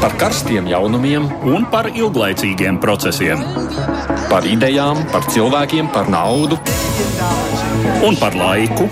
[0.00, 3.42] par karstiem jaunumiem un par ilglaicīgiem procesiem.
[4.30, 6.56] Par idejām, par cilvēkiem, par naudu
[8.06, 8.88] un par laiku.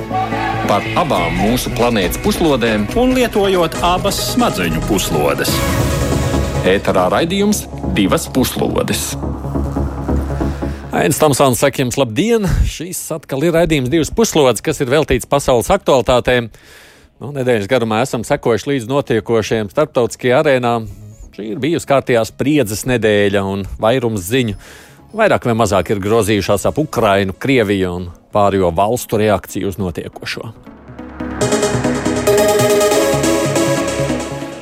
[0.68, 5.54] Par abām mūsu planētas puslodēm, un lietojot abas smadzeņu puslodes.
[6.68, 7.64] Ēterā raidījums
[7.96, 9.14] divas puslodes.
[10.88, 12.44] Aizsmeļamies, Tamsāns, saka jums labdien!
[12.68, 16.50] Šīs atkal ir raidījums divas puslodes, kas ir veltīts pasaules aktualitātēm.
[17.18, 20.76] Nu, nedēļas garumā esam sekojuši līdz notiekošajiem starptautiskajā arēnā.
[21.34, 24.54] Šī ir bijusi kārtējā spriedzes nedēļa un vairums ziņu.
[25.18, 30.52] Vairāk vai mazāk ir grozījušās ap Ukrainu, Krieviju un pārējo valstu reakciju uz notiekošo.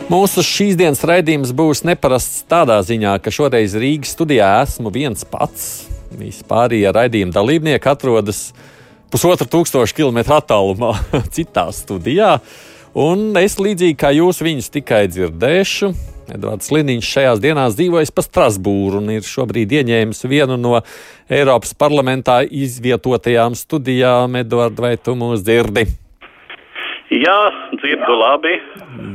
[0.09, 5.91] Mūsu šīs dienas raidījums būs neparasts tādā ziņā, ka šoreiz Rīgas studijā esmu viens pats.
[6.17, 8.47] Vispārējie raidījuma dalībnieki atrodas
[9.13, 10.95] pusotra tūkstoša kilometru attālumā,
[11.35, 12.37] citā studijā.
[12.97, 15.91] Un es līdzīgi kā jūs viņus tikai dzirdēšu.
[16.33, 20.81] Edvards Liniņš šajās dienās dzīvojas pa Strasbūru un ir šobrīd ieņēmis vienu no
[21.31, 24.41] Eiropas parlamentā izvietotajām studijām.
[24.41, 25.87] Edvards, vai tu mūs dzirdi?
[27.15, 27.39] Jā,
[27.79, 28.57] dzirdu labi.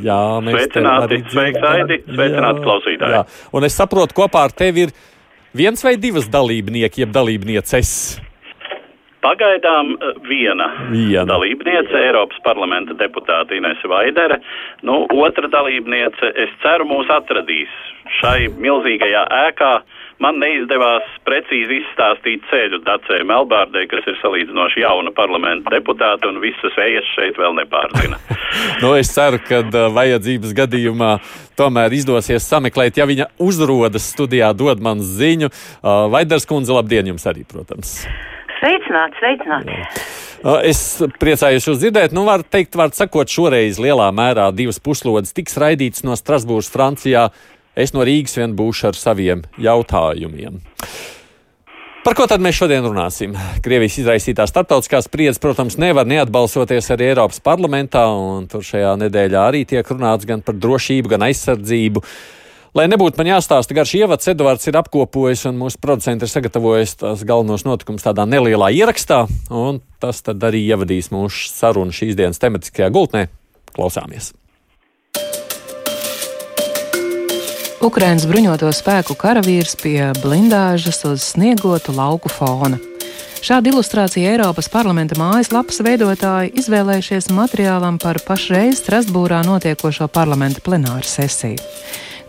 [0.05, 1.19] Jā, mēs sveicināti.
[1.33, 1.99] Sveiks, Aidi.
[2.07, 3.17] Sveicināti klausītāji.
[3.17, 3.25] Jā.
[3.57, 4.93] Un es saprotu, kopā ar tevi ir
[5.57, 7.91] viens vai divas dalībnieki, jeb dalībnieces.
[9.21, 11.27] Pagaidām eh, viena, viena.
[11.29, 14.41] dalībniece, Eiropas parlamenta deputāte Inese Vaidere.
[14.81, 17.69] Nu, otra dalībniece, es ceru, mūs atradīs
[18.19, 19.73] šai milzīgajā ēkā.
[20.21, 26.77] Man neizdevās precīzi izstāstīt ceļu Dacē Melbārdē, kas ir salīdzinoši jauna parlamenta deputāta un visas
[26.77, 28.19] ejas šeit vēl nepārzina.
[28.83, 31.15] nu, es ceru, ka uh, vajadzības gadījumā
[31.57, 35.49] tomēr izdosies sameklēt, ja viņa uzrodas studijā, dod man ziņu.
[35.81, 38.03] Uh, Vaiders kundze, labdien jums arī, protams!
[38.91, 39.75] Sveicināti, sveicināti.
[40.67, 40.81] Es
[41.21, 42.11] priecājos jūs dzirdēt.
[42.15, 47.29] Nu, var teikt, var sakot, šoreiz lielā mērā divas puslodes tiks raidīts no Strasbūras, Francijā.
[47.77, 50.59] Es no Rīgas vien būšu ar saviem jautājumiem.
[52.01, 53.37] Par ko tad mēs šodien runāsim?
[53.63, 59.63] Krievijas izraisītā starptautiskā spriedze, protams, nevar neatbalsoties arī Eiropas parlamentā, un tur šajā nedēļā arī
[59.69, 62.01] tiek runāts gan par drošību, gan aizsardzību.
[62.01, 62.40] Uh,
[62.71, 67.23] Lai nebūtu man jāstāsta garš ievads, Edvards ir apkopojis un mūsu producents ir sagatavojis tās
[67.27, 72.87] galvenos notikumus tādā nelielā ierakstā, un tas tad arī ievadīs mūsu sarunu šīs dienas tematiskajā
[72.95, 73.25] gultnē.
[73.75, 74.31] Klausāmies!
[77.83, 82.79] Ukraiņas bruņoto spēku karavīrs pie blindāžas uz sniegotu lauku fona.
[83.43, 91.59] Šādu ilustrāciju Eiropas parlamenta mājaslapas veidotāji izvēlējušies materiālam par pašreiz Strasbūrā notiekošo parlamenta plenāru sesiju.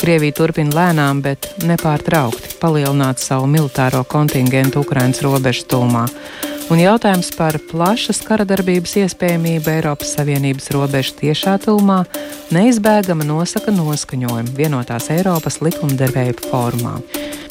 [0.02, 6.00] Krievija turpina lēnām, bet nepārtraukti palielināt savu militāro kontingentu Ukraiņas robežu tūmā.
[6.74, 12.00] Un jautājums par plašas kara darbības iespējamību Eiropas Savienības robežu tiešā tūmā
[12.50, 16.96] neizbēgama nosaka noskaņojumu vienotās Eiropas likumdevēju formā.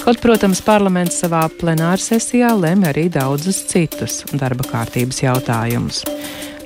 [0.03, 6.03] Kaut, protams, parlaments savā plenārsesijā lem arī daudzus citus darba kārtības jautājumus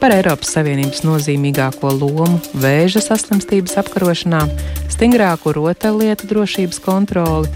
[0.05, 4.43] par Eiropas Savienības nozīmīgāko lomu vēža saslimstības apkarošanā,
[4.93, 7.49] stingrāku rotaļlietu drošības kontroli,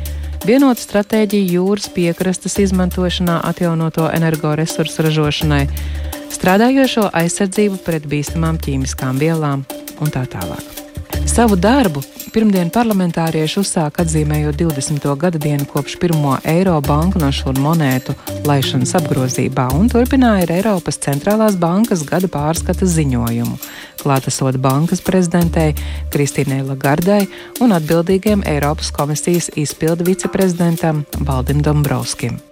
[0.49, 5.63] vienotu stratēģiju jūras piekrastes izmantošanā, atjaunoto energoresursu ražošanai,
[6.33, 9.67] strādājošo aizsardzību pret bīstamām ķīmiskām vielām
[10.01, 10.88] un tā tālāk.
[11.39, 12.01] Savu darbu
[12.35, 15.05] pirmdien parlamentārieši uzsāka atzīmējot 20.
[15.21, 18.11] gada dienu kopš pirmo eiro banknošu un monētu
[18.43, 23.55] laišanas apgrozībā un turpināja ar Eiropas centrālās bankas gada pārskata ziņojumu,
[24.03, 25.77] klātesot bankas prezidentei
[26.11, 27.21] Kristīnai Lagardai
[27.63, 32.48] un atbildīgiem Eiropas komisijas izpildu viceprezidentam Valdim Dombrovskim.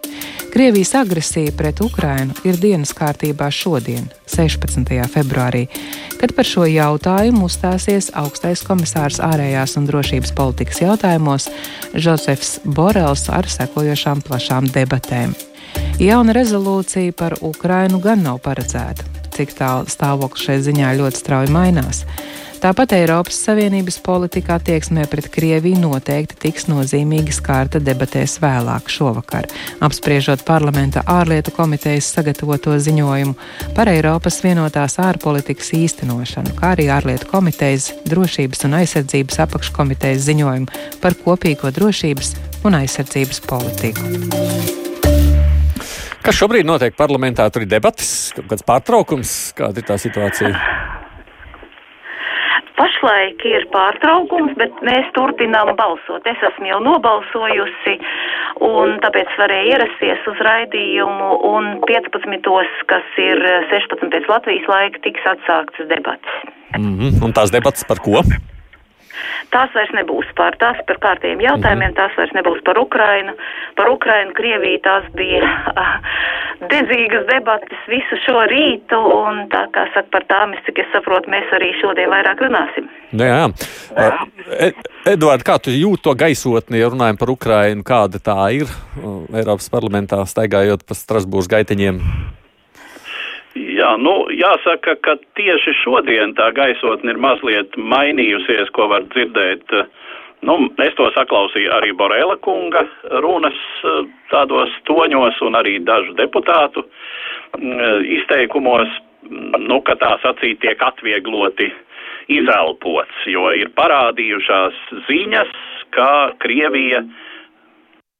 [0.53, 4.87] Krievijas agresija pret Ukrainu ir dienas kārtībā šodien, 16.
[5.13, 5.67] februārī,
[6.17, 11.49] kad par šo jautājumu uzstāsies augstais komisārs ārējās un drošības politikas jautājumos
[11.93, 15.35] Josefs Borels ar sekojošām plašām debatēm.
[16.01, 19.05] Jauna rezolūcija par Ukrainu gan nav paredzēta,
[19.37, 22.03] cik tālu stāvoklis šai ziņā ļoti strauji mainās.
[22.57, 29.45] Tāpat Eiropas Savienības politika attieksmē pret Krieviju noteikti tiks nozīmīgi skārta debatēs vēlāk šovakar,
[29.85, 33.37] apspriežot parlamenta ārlietu komitejas sagatavoto ziņojumu
[33.77, 41.13] par Eiropas vienotās ārpolitikas īstenošanu, kā arī ārlietu komitejas drošības un aizsardzības apakškomitejas ziņojumu par
[41.21, 42.33] kopīgo drošības
[42.65, 44.01] un aizsardzības politiku.
[46.25, 47.45] Kas šobrīd notiek parlamentā?
[47.53, 50.96] Tur ir debatas, kāds pārtraukums, kāda ir tā situācija?
[52.77, 56.27] Pašlaik ir pārtraukums, bet mēs turpinām balsot.
[56.29, 57.95] Es esmu jau nobalsojusi,
[58.67, 62.51] un tāpēc varēju ierasties uz raidījumu, un 15.
[62.91, 63.41] kas ir
[63.73, 64.11] 16.
[64.13, 66.37] pēc Latvijas laika, tiks atsāktas debatas.
[66.77, 67.25] Mm -hmm.
[67.25, 68.21] Un tās debatas par ko?
[69.53, 73.35] tās vairs nebūs par tās par kārtiem jautājumiem, tās vairs nebūs par Ukrainu.
[73.75, 75.49] Par Ukrainu, Krieviju tās bija
[76.71, 81.29] dedzīgas debatas visu šo rītu, un tā kā saka par tām, es cik es saprotu,
[81.33, 82.89] mēs arī šodien vairāk runāsim.
[83.17, 83.27] Jā,
[83.95, 84.09] jā.
[84.69, 84.81] Ed,
[85.13, 88.71] Eduard, kā tu jūti to gaisotni, ja runājam par Ukrainu, kāda tā ir
[89.35, 92.01] Eiropas parlamentā staigājot pa Strasbūras gaiteņiem?
[93.57, 99.73] Jā, nu, jāsaka, ka tieši šodien tā gaisotne ir mazliet mainījusies, ko var dzirdēt.
[100.45, 102.83] Nu, es to saklausīju arī Borela kunga
[103.23, 103.57] runas
[104.31, 106.85] tādos toņos un arī dažu deputātu
[108.19, 108.91] izteikumos,
[109.31, 111.71] nu, ka tā sacīt tiek atviegloti
[112.31, 115.51] izelpots, jo ir parādījušās ziņas,
[115.95, 116.09] ka
[116.43, 117.01] Krievija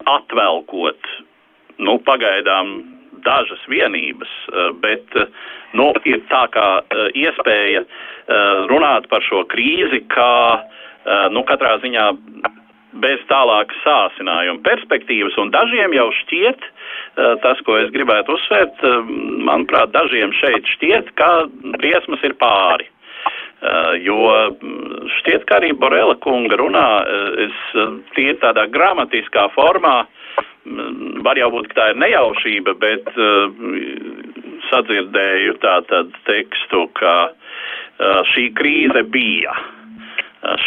[0.07, 1.09] atvelkot,
[1.77, 2.79] nu, pagaidām
[3.25, 5.27] dažas vienības, eh, bet eh,
[5.73, 7.85] nu, ir tā kā eh, iespēja
[8.67, 10.59] runāt par šo krīzi, kā
[11.33, 12.07] nu, katrā ziņā
[12.97, 16.67] bez tālākas sāsinājuma perspektīvas, un dažiem jau šķiet,
[17.43, 18.83] tas, ko es gribētu uzsvērt,
[19.47, 21.31] manuprāt, dažiem šeit šķiet, ka
[21.77, 22.89] briesmas ir pāri.
[24.05, 24.17] Jo
[24.53, 26.87] mm, šķiet, ka arī Borela kunga runā,
[27.47, 27.55] es
[28.13, 30.03] tie tādā gramatiskā formā
[31.25, 33.09] var jau būt, ka tā ir nejaušība, bet
[34.67, 37.15] sadzirdēju tātad tekstu, ka
[38.33, 39.55] šī krīze bija.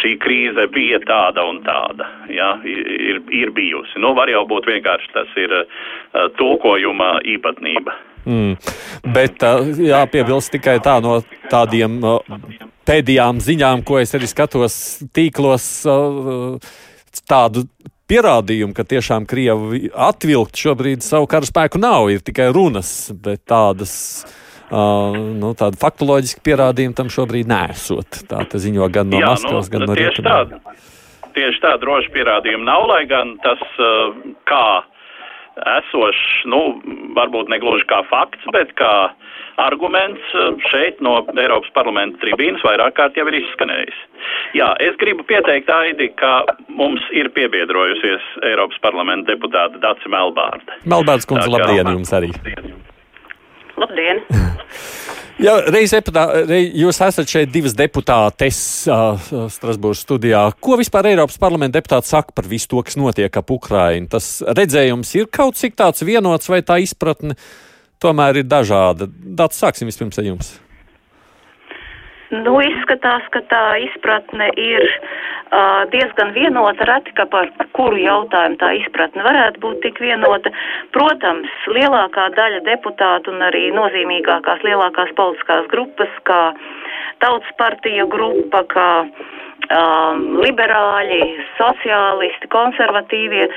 [0.01, 4.01] Šī krīze bija tāda un tāda, ja, ir, ir bijusi.
[4.03, 7.95] Nu, var jau būt vienkārši tas ir uh, tulkojuma īpatnība.
[8.27, 8.57] Mm.
[9.15, 12.19] Bet uh, jāpiebilst tikai tā no tādiem uh,
[12.85, 14.75] pēdējām ziņām, ko es arī skatos
[15.15, 15.65] tīklos,
[17.29, 17.65] tādu
[18.11, 23.93] pierādījumu, ka tiešām Krievi atvilkt šobrīd savu karaspēku nav, ir tikai runas, bet tādas.
[24.71, 28.21] Uh, nu, tāda faktoloģiska pierādījuma tam šobrīd nesot.
[28.29, 30.61] Tā ziņo gan no Jā, Maskavas, nu, gan no tāda,
[31.35, 34.15] tieši tāda droša pierādījuma nav, lai gan tas, uh,
[34.47, 34.65] kā
[35.59, 36.61] esošs, nu,
[37.17, 39.11] varbūt negluži kā fakts, bet kā
[39.61, 43.97] arguments eh, šeit no Eiropas parlamenta tribīnas vairāk kārt jau ir izskanējis.
[44.57, 50.79] Jā, es gribu pieteikt Aidi, ka mums ir piebiedrojusies Eiropas parlamenta deputāta Daci Melbārda.
[50.85, 52.31] Melbārds kundze, labdien jums arī!
[52.37, 52.90] Labdien!
[55.41, 58.59] Jā, reiz, reiz jūs esat šeit divas deputātes
[58.91, 59.17] uh,
[59.49, 60.43] Strasbūras studijā.
[60.61, 64.09] Ko vispār Eiropas parlamenta deputāti saka par visu to, kas notiek ap Ukrainu?
[64.11, 67.37] Tas redzējums ir kaut cik tāds vienots vai tā izpratne
[68.01, 69.09] tomēr ir dažāda.
[69.09, 70.53] Dats, sāksim vispirms ar jums.
[72.31, 78.69] Nu, izskatās, ka tā izpratne ir uh, diezgan vienota, reti, ka par kuru jautājumu tā
[78.79, 80.53] izpratne varētu būt tik vienota.
[80.95, 86.41] Protams, lielākā daļa deputātu un arī nozīmīgākās lielākās politiskās grupas, kā
[87.21, 88.87] Tautas partija grupa, kā
[89.75, 91.21] um, liberāļi,
[91.57, 93.47] sociālisti, konservatīvie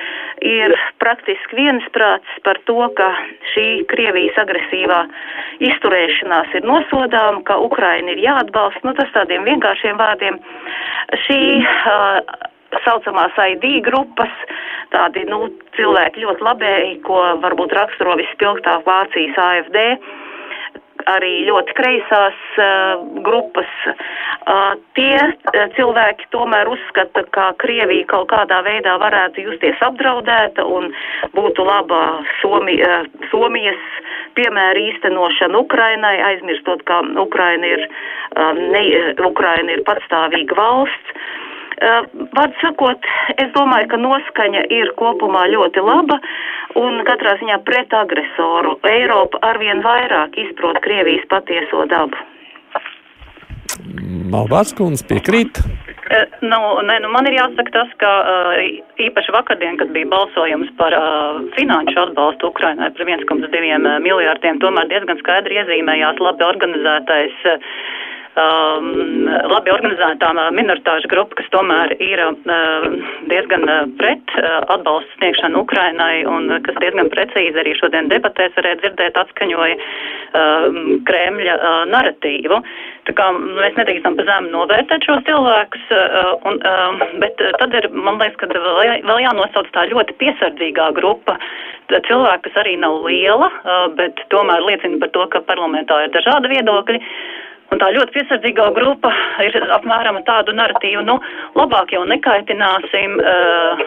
[0.46, 3.10] ir praktiski viensprāts par to, ka
[3.52, 5.02] šī Krievijas agresīvā
[5.68, 8.84] izturēšanās ir nosodām, ka Ukraina ir jāatbalsta.
[8.86, 10.40] Nu, tas tādiem vienkāršiem vārdiem.
[11.26, 12.20] Šī uh,
[12.84, 14.32] saucamās ID grupas,
[14.94, 19.80] tādi nu, cilvēki ļoti labēji, ko varbūt raksturo vispilgtāk Vācijas AFD
[21.10, 23.70] arī ļoti kreisās uh, grupas.
[24.44, 30.90] Uh, tie uh, cilvēki tomēr uzskata, ka Krievija kaut kādā veidā varētu justies apdraudēta un
[31.36, 32.02] būtu laba
[32.40, 33.80] Somi, uh, Somijas
[34.38, 37.84] piemēra īstenošana Ukrainai, aizmirstot, ka Ukraina ir,
[38.58, 38.82] ne,
[39.22, 41.18] Ukraina ir patstāvīga valsts.
[41.80, 43.06] Vārds sakot,
[43.38, 46.20] es domāju, ka noskaņa ir kopumā ļoti laba
[46.78, 48.76] un katrā ziņā pret agresoru.
[48.88, 52.20] Eiropa arvien vairāk izprot Krievijas patieso dabu.
[54.30, 55.58] Malvārds kundze piekrīt.
[56.44, 58.10] Nu, ne, nu man ir jāsaka tas, ka
[59.00, 63.50] īpaši vakardien, kad bija balsojums par uh, finanšu atbalstu Ukrainai par 1,2
[64.04, 67.72] miljārdiem, tomēr diezgan skaidri iezīmējās labi organizētais uh,
[68.40, 72.86] um, labi organizētā minoritāšu grupa, kas tomēr ir uh,
[73.30, 73.66] diezgan
[74.00, 79.78] pret uh, atbalstu sniegšanu Ukrainai un kas diezgan precīzi arī šodien debatēs varēja dzirdēt atskaņoja
[79.78, 82.60] uh, Kremļa uh, naratīvu.
[83.04, 87.90] Tā kā mēs nedrīkstam pa zemu novērtēt šos cilvēkus, uh, un, uh, bet tad ir,
[87.92, 91.38] man liekas, ka vēl, vēl jānosauc tā ļoti piesardzīgā grupa,
[91.92, 96.54] cilvēki, kas arī nav liela, uh, bet tomēr liecina par to, ka parlamentā ir dažādi
[96.56, 97.02] viedokļi.
[97.72, 99.10] Un tā ļoti piesardzīgā grupa
[99.42, 101.16] ir apmēram tādu narratīvu, nu,
[101.58, 103.80] labāk jau nekaitināsim, uh,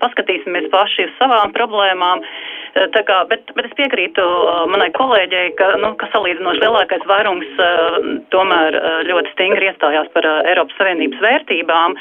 [0.00, 2.24] paskatīsimies paši uz savām problēmām.
[2.24, 7.60] Uh, kā, bet, bet es piekrītu uh, manai kolēģei, ka, nu, ka salīdzinoši lielākais vairums
[7.60, 8.00] uh,
[8.34, 11.96] tomēr uh, ļoti stingri iestājās par uh, Eiropas Savienības vērtībām.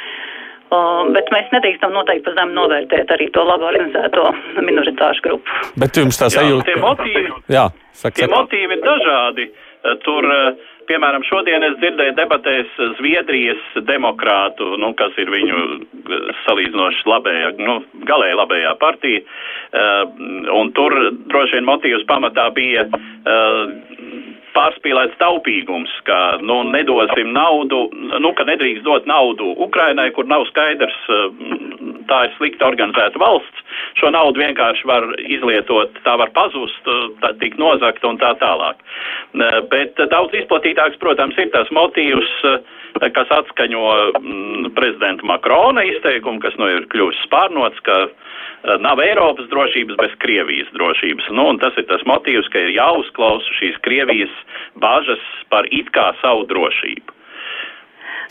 [0.68, 4.26] Uh, bet mēs nedrīkstam noteikti pa zemu novērtēt arī to labi organizēto
[4.60, 5.60] minoritāšu grupu.
[5.80, 6.66] Bet jums tā Jā, sajūta?
[6.68, 9.48] tie motīvi, Jā, saka, tie motīvi ir dažādi.
[10.04, 17.10] Tur, uh, piemēram, šodien es dzirdēju debatēs Zviedrijas demokrātu, nu, kas ir viņu uh, salīdzinoši
[17.12, 17.80] labējā, nu,
[18.10, 20.04] galēji labējā partija, uh,
[20.58, 20.96] un tur
[21.32, 23.76] droši vien motīvs pamatā bija uh,
[24.58, 30.98] pārspīlēts taupīgums, ka nu, nedosim naudu, nu, ka nedrīkst dot naudu Ukrainai, kur nav skaidrs,
[32.10, 33.64] tā ir slikti organizēta valsts.
[34.00, 36.92] Šo naudu vienkārši var izlietot, tā var pazust,
[37.24, 38.82] tā tikt nozakt un tā tālāk.
[39.72, 42.34] Bet daudz izplatītāks, protams, ir tas motīvs,
[43.14, 43.84] kas atskaņo
[44.20, 48.16] mm, prezidenta Makrona izteikumu, kas nu ir kļuvis spārnots, ka uh,
[48.80, 51.30] nav Eiropas drošības bez Krievijas drošības.
[51.32, 54.34] Nu, un tas ir tas motīvs, ka ir jāuzklausa šīs Krievijas
[54.82, 57.17] bažas par it kā savu drošību.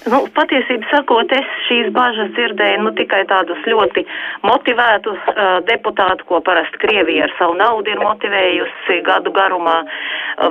[0.05, 4.05] Nu, patiesībā sakot, es šīs bažas dzirdēju nu, tikai tādus ļoti
[4.47, 9.81] motivētus uh, deputātus, ko parasti Krievija ar savu naudu ir motivējusi gadu garumā,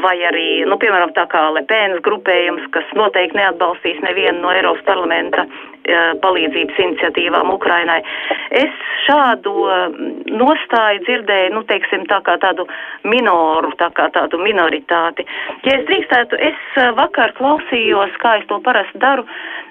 [0.04, 5.46] vai arī, nu, piemēram, tā kā Lepēnas grupējums, kas noteikti neatbalstīs nevienu no Eiropas parlamenta
[6.24, 8.00] palīdzības iniciatīvām Ukrainai.
[8.56, 8.74] Es
[9.06, 9.98] šādu uh,
[10.32, 12.66] nostāju dzirdēju, nu, teiksim, tā kā tādu
[13.08, 15.26] minoru, tā kā tādu minoritāti.
[15.68, 19.26] Ja es drīkstētu, es uh, vakar klausījos, kā es to parasti daru,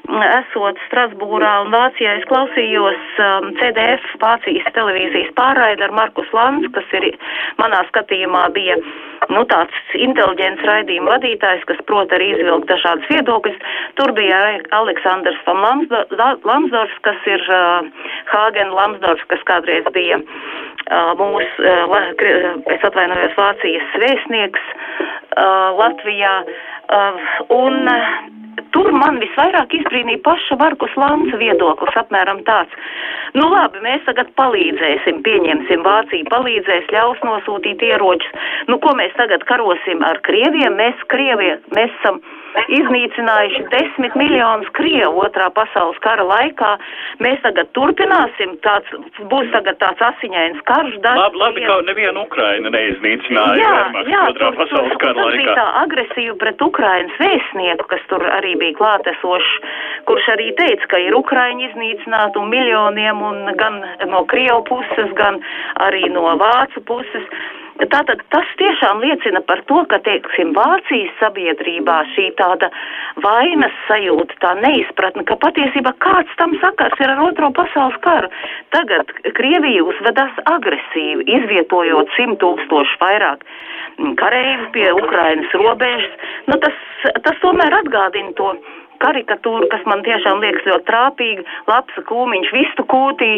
[0.04, 6.94] esot Strasbūrā un Vācijā, es klausījos um, CDF Vācijas televīzijas pārraidi ar Markus Lans, kas
[6.99, 7.09] ir
[7.59, 8.76] manā skatījumā bija
[9.33, 13.56] nu, tāds inteliģents raidījuma vadītājs, kas prot arī izvilkt dažādas viedokļas.
[13.99, 14.40] Tur bija
[14.76, 15.62] Aleksandrs van
[16.12, 17.87] Lamsdorfs, kas ir uh,
[18.32, 26.38] Hāgen Lamsdorfs, kas kādreiz bija uh, mūsu, uh, es atvainojos, Vācijas vēstnieks uh, Latvijā.
[26.92, 27.20] Uh,
[27.54, 27.88] un,
[28.75, 32.75] Tur man visvairāk izbrīnīja paša Markus Lanca viedoklis, apmēram tāds.
[33.38, 38.50] Nu labi, mēs tagad palīdzēsim, pieņemsim Vāciju, palīdzēs, ļaus nosūtīt ieročus.
[38.70, 40.75] Nu ko mēs tagad karosim ar Krieviem?
[40.78, 42.20] Mēs Krievie, mēs esam
[42.78, 46.75] iznīcinājuši desmit miljonus Krievu otrā pasaules kara laikā.
[47.25, 48.90] Mēs tagad turpināsim, tāds,
[49.30, 50.99] būs tagad tāds asiņains karš.
[51.04, 55.30] Labi, labi, ka nevienu Ukraina neiznīcināja jā, Wehrmacht jā, otrā tur, pasaules tur, kara tur
[55.30, 55.40] laikā.
[55.40, 59.52] bija tā agresīva pret Ukrainas vēstnieku, kas tur arī bija klātesošs,
[60.11, 65.42] kurš arī teica, ka ir Ukraiņi iznīcināti un miljoniem un gan no Krievu puses, gan
[65.84, 67.28] arī no Vācu puses.
[67.74, 72.68] Tātad tas tiešām liecina par to, ka, teiksim, Vācijas sabiedrībā šī tāda
[73.24, 78.30] vainas sajūta, tā neizpratne, ka patiesībā kāds tam sakars ir ar otro pasaules karu.
[78.74, 83.42] Tagad Krievija uzvedās agresīvi, izvietojot simt tūkstošu vairāk
[84.22, 86.14] kareivu pie Ukrainas robežas.
[86.46, 86.78] Nu, tas,
[87.26, 88.54] tas tomēr atgādina to
[89.02, 91.44] karikatūru, kas man tiešām liekas ļoti trāpīga.
[91.70, 93.32] Labs kūmiņš vistu kūtī,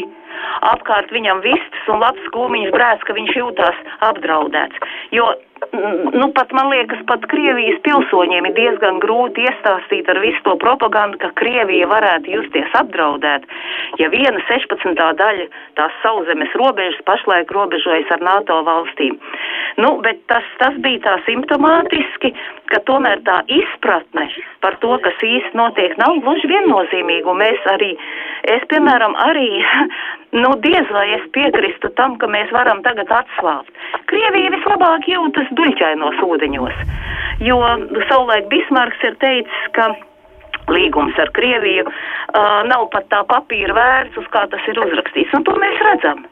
[0.72, 4.94] apkārt viņam vistas un labs kūmiņš brēc, ka viņš jūtās apdraudēts.
[5.14, 5.28] Jo,
[6.12, 11.18] nu, pat man liekas, pat Krievijas pilsoņiem ir diezgan grūti iestāstīt ar visu to propagandu,
[11.22, 13.46] ka Krievija varētu justies apdraudēt,
[14.00, 14.96] ja viena 16.
[15.20, 15.48] daļa
[15.80, 19.18] tās sauzemes robežas pašlaik robežojas ar NATO valstīm.
[19.80, 22.32] Nu, bet tas, tas bija tā simptomātiski,
[22.70, 24.26] ka tomēr tā izpratne
[24.64, 27.34] par to, kas īsti notiek, nav gluži viennozīmīga.
[27.38, 27.92] Mēs arī,
[28.56, 29.48] es piemēram arī,
[30.42, 33.72] nu diez vai es piekristu tam, ka mēs varam tagad atslābt.
[34.10, 36.84] Krievija vislabāk jūtas duļķainos ūdeņos,
[37.46, 37.62] jo
[38.10, 39.92] savulaik Bismarks ir teicis, ka
[40.72, 45.46] līgums ar Krieviju uh, nav pat tā papīra vērts, uz kā tas ir uzrakstīts, un
[45.46, 46.24] to mēs redzam.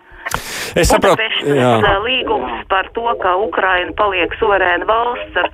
[0.75, 1.71] Es saprotu, jā.
[1.79, 5.51] uh, līgums par to, ka Ukraina paliek suverēna valsts ar,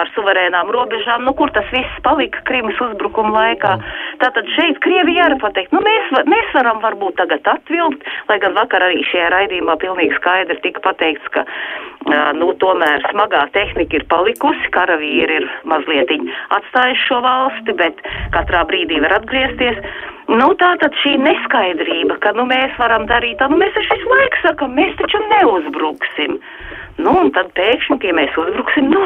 [0.00, 3.76] ar suverēnām robežām, nu kur tas viss palika Krimas uzbrukuma laikā.
[4.22, 8.82] Tātad šeit Krievija arī pateikt, nu mēs, mēs varam varbūt tagad atvilkt, lai gan vakar
[8.88, 11.46] arī šajā raidījumā pilnīgi skaidri tika pateikts, ka
[12.36, 16.10] nu tomēr smagā tehnika ir palikusi, karavīri ir mazliet
[16.52, 18.02] atstājuši šo valsti, bet
[18.34, 19.80] katrā brīdī var atgriezties.
[20.24, 24.08] Nu, tā tad šī neskaidrība, ka nu, mēs varam darīt tā, nu mēs taču visu
[24.08, 26.38] laiku sakam, mēs taču neuzbruksim.
[26.96, 29.02] Nu, un tad pēkšņi, ja mēs uzbruksim, nu,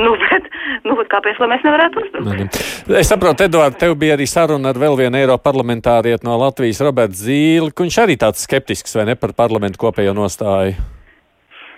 [0.00, 0.48] nu, bet,
[0.88, 2.58] nu, bet kāpēc, lai mēs nevarētu uzbrukt?
[2.98, 7.22] Es saprotu, Eduard, tev bija arī saruna ar vēl vienu Eiropas parlamentārieti no Latvijas, Roberts
[7.22, 7.70] Zīli.
[7.78, 10.74] Viņš arī tāds skeptisks vai ne par parlamentu kopējo nostāju?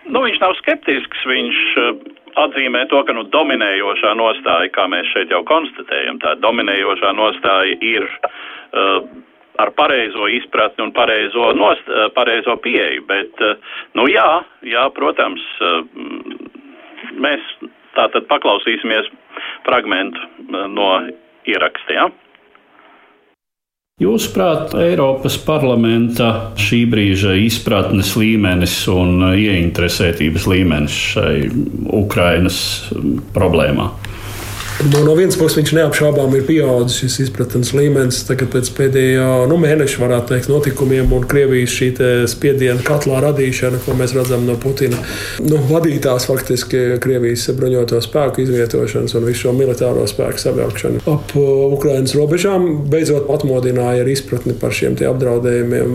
[0.09, 1.91] Nu, viņš nav skeptisks, viņš uh,
[2.47, 8.09] atzīmē to, ka nu, dominējošā nostāja, kā mēs šeit jau konstatējam, tā dominējošā nostāja ir
[8.09, 8.33] uh,
[9.61, 13.05] ar pareizo izpratni un pareizo, nost, uh, pareizo pieeju.
[13.09, 14.29] Bet, uh, nu jā,
[14.65, 15.83] jā, protams, uh,
[17.21, 17.45] mēs
[17.99, 19.11] tātad paklausīsimies
[19.67, 20.91] fragmentu uh, no
[21.49, 21.97] ieraksta.
[21.97, 22.09] Ja?
[24.01, 31.35] Jūsuprāt, Eiropas parlamenta šī brīža izpratnes līmenis un ieinteresētības līmenis šai
[32.01, 32.63] Ukrainas
[33.37, 33.91] problēmā?
[34.81, 38.23] Nu, no vienas puses viņš neapšaubām ir pieaudzis šis izpratnes līmenis.
[38.25, 41.89] Tagad pēc pēdējā nu, mēneša, varētu teikt, notikumiem un Krievijas šī
[42.33, 44.97] spiediena katlā radīšana, ko mēs redzam no Putina
[45.45, 51.51] nu, vadītās faktiski Krievijas bruņoto spēku izvietošanas un visu šo militāro spēku savilkšanu ap uh,
[51.77, 55.93] Ukrainas robežām, beidzot atmodināja ar izpratni par šiem apdraudējumiem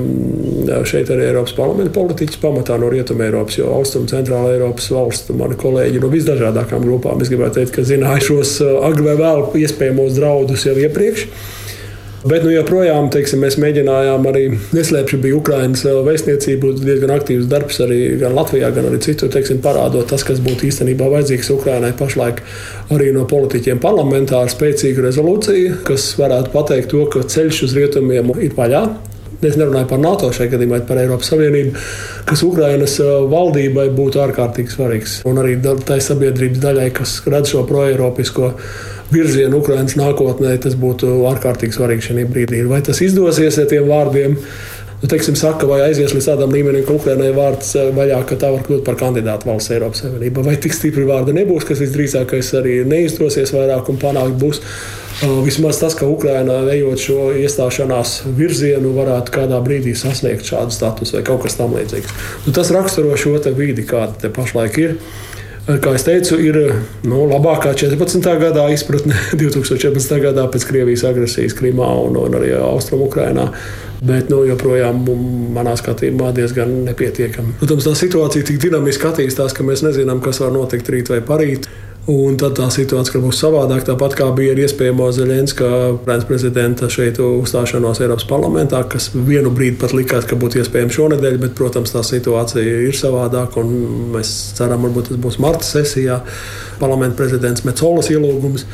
[0.85, 5.57] šeit arī Eiropas parlamenta politiķis pamatā no Rietumē Eiropas, jo Austrum Centrāla Eiropas valstu mani
[5.61, 10.17] kolēģi no visdažādākām grupām, es gribētu teikt, ka zināja šos uh, agri vai vēl iespējamos
[10.19, 11.29] draudus jau iepriekš.
[12.25, 17.99] Bet nu, joprojām teiksim, mēs mēģinājām arī neslēpšu, bija Ukraiņas vēstniecība, diezgan aktīvs darbs arī
[18.17, 22.41] gan Latvijā, gan arī citur, teiksim, parādot tas, kas būtu īstenībā vajadzīgs Ukraiņai pašlaik
[22.95, 28.33] arī no politiķiem parlamentā ar spēcīgu rezolūciju, kas varētu pateikt to, ka ceļš uz rietumiem
[28.39, 28.87] ir vaļā.
[29.43, 31.75] Es nerunāju par NATO šajā gadījumā, bet par Eiropas Savienību,
[32.29, 32.97] kas Ukrainas
[33.31, 35.17] valdībai būtu ārkārtīgi svarīgs.
[35.27, 38.53] Un arī tai sabiedrības daļai, kas redz šo proeiropisko
[39.11, 42.63] virzienu Ukrainas nākotnē, tas būtu ārkārtīgi svarīgi šajā brīdī.
[42.69, 44.39] Vai tas izdosies ar tiem vārdiem?
[45.01, 48.63] Nu, teiksim, saka, vai aizies līdz tādam līmenim, ka Ukraiņai vārds vaļā, ka tā var
[48.65, 50.45] kļūt par kandidātu valsts Eiropas Savienībā.
[50.47, 54.63] Vai tik stipri vārdi nebūs, kas visdrīzākais arī neizdosies vairāk un panākt būs.
[55.23, 61.23] Vismaz tas, ka Ukraiņā ejot šo iestāšanās virzienu, varētu kādā brīdī sasniegt šādu statusu vai
[61.27, 62.17] kaut kas tamlīdzīgs.
[62.47, 64.99] Nu, tas raksturo šo vidi, kāda te pašlaik ir.
[65.65, 66.57] Kā jau teicu, ir
[67.09, 68.21] nu, labākā 14.
[68.41, 70.19] gadā izpratne 2014.
[70.21, 73.47] gadā pēc Krievijas agresijas Krimā un, un arī Austrumukrainā.
[74.05, 74.99] Bet nu, joprojām
[75.55, 77.55] manā skatījumā diezgan nepietiekami.
[77.63, 81.65] Protams, tā situācija tik dinamiski attīstās, ka mēs nezinām, kas var notikt rīt vai parīt.
[82.05, 83.87] Un tad tā situācija būs savādāka.
[83.87, 85.67] Tāpat kā bija ar iespējamo Zelenska
[86.29, 91.55] prezidenta šeit uzstāšanos Eiropas parlamentā, kas vienu brīdi pat likās, ka būtu iespējams šonadēļ, bet,
[91.57, 93.63] protams, tā situācija ir savādāka.
[94.13, 96.19] Mēs ceram, ka tas būs marta sesijā.
[96.77, 98.67] Parlamenta prezidents Metzolas ielūgums.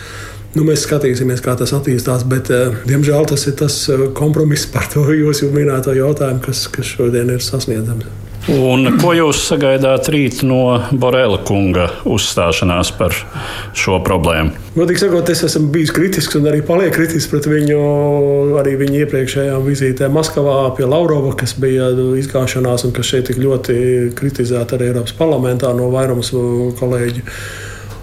[0.51, 4.91] Nu, mēs skatīsimies, kā tas attīstās, bet, eh, diemžēl, tas ir tas eh, kompromiss par
[4.91, 8.30] to jūsu minēto jautājumu, kas, kas šodien ir sasniedzams.
[8.49, 13.13] Un ko jūs sagaidāt rīt no Borela kunga uzstāšanās par
[13.77, 14.55] šo problēmu?
[14.73, 17.81] Godīgi sakot, es esmu bijis kritisks un arī palieku kritisks pret viņu
[18.57, 23.75] arī viņa iepriekšējām vizītēm Maskavā pie Laurova, kas bija izgāšanās un kas šeit tik ļoti
[24.17, 26.33] kritizēta arī Eiropas parlamentā no vairums
[26.81, 27.27] kolēģu.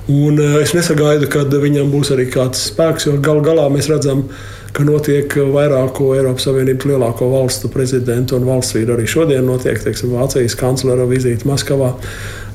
[0.09, 4.23] Un eh, es nesagaidu, ka viņam būs arī kāds spēks, jo gal galā mēs redzam,
[4.29, 8.95] ka ka notiek vairāko Eiropas Savienības lielāko valstu prezidentu un valsts vīru.
[8.95, 11.97] Arī šodien notiek teiksim, Vācijas kanclera vizīte Maskavā.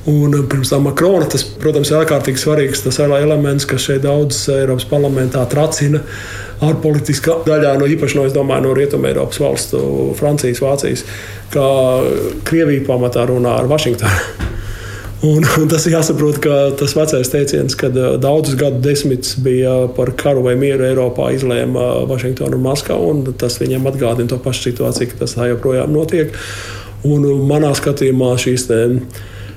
[0.08, 4.88] Un pirms tam Makrona, tas, protams, ir ārkārtīgi svarīgs tas elements, kas šeit daudz Eiropas
[4.88, 6.02] parlamentā tracina
[6.64, 9.84] ārpolitiskā daļā, no īpaši no, domāju, no Rietumē Eiropas valstu,
[10.20, 11.06] Francijas, Vācijas,
[11.52, 11.68] ka
[12.48, 14.52] Krievija pamatā runā ar Vašingtonu.
[15.24, 20.12] Un, un tas ir jāsaprot, ka tas vecais teiciens, kad daudzus gadu desmitus bija par
[20.20, 23.14] karu vai mieru Eiropā, izlēma Vašingtona un Maskava.
[23.40, 26.36] Tas viņiem atgādina to pašu situāciju, ka tas tā joprojām notiek.
[27.08, 28.68] Un manā skatījumā šīs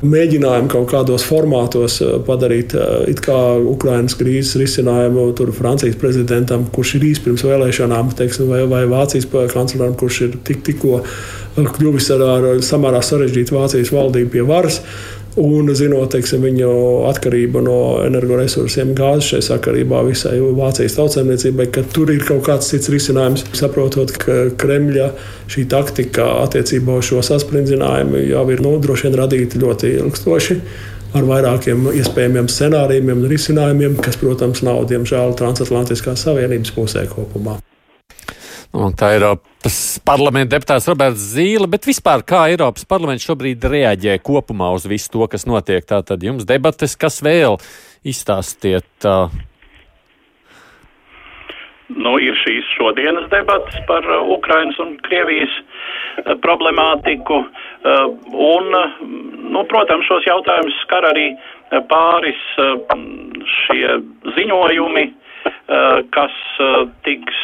[0.06, 1.98] mēģinājumi kaut kādos formātos
[2.28, 9.26] padarīt Ukraiņas krīzes risinājumu Francijas prezidentam, kurš ir īsi pirms vēlēšanām, teiksim, vai, vai Vācijas
[9.50, 11.02] kancleram, kurš ir tik, tikko
[11.56, 14.82] kļuvis ar, ar samērā sarežģītu Vācijas valdību pie varas.
[15.36, 16.68] Un zinot teiksim, viņu
[17.10, 22.88] atkarību no energoresursiem, gāzes šajā sakarībā visai Vācijas tautsēmniecībai, ka tur ir kaut kāds cits
[22.92, 23.44] risinājums.
[23.58, 25.10] Saprotot, ka Kremļa
[25.52, 30.60] šī taktika attiecībā uz šo sasprindzinājumu jau ir nu, droši vien radīta ļoti ilgstoši
[31.16, 37.60] ar vairākiem iespējamiem scenārijiem un risinājumiem, kas, protams, nav diemžēl transatlantiskās savienības pusē kopumā.
[38.76, 44.18] Un tā ir Eiropas parlamenta deputāts Roberts Zīle, bet vispār kā Eiropas parlaments šobrīd reaģē
[44.26, 45.84] kopumā uz visu to, kas notiek?
[45.88, 47.56] Tātad jums debates, kas vēl
[48.04, 48.90] izstāstiet?
[49.00, 49.32] Uh...
[51.88, 54.04] Nu, ir šīs šodienas debatas par
[54.36, 55.56] Ukrainas un Krievijas
[56.44, 57.44] problemātiku.
[57.86, 58.72] Un,
[59.54, 61.30] nu, protams, šos jautājumus skar arī
[61.88, 62.42] pāris
[63.62, 64.00] šie
[64.36, 65.06] ziņojumi,
[66.14, 66.34] kas
[67.06, 67.38] tiks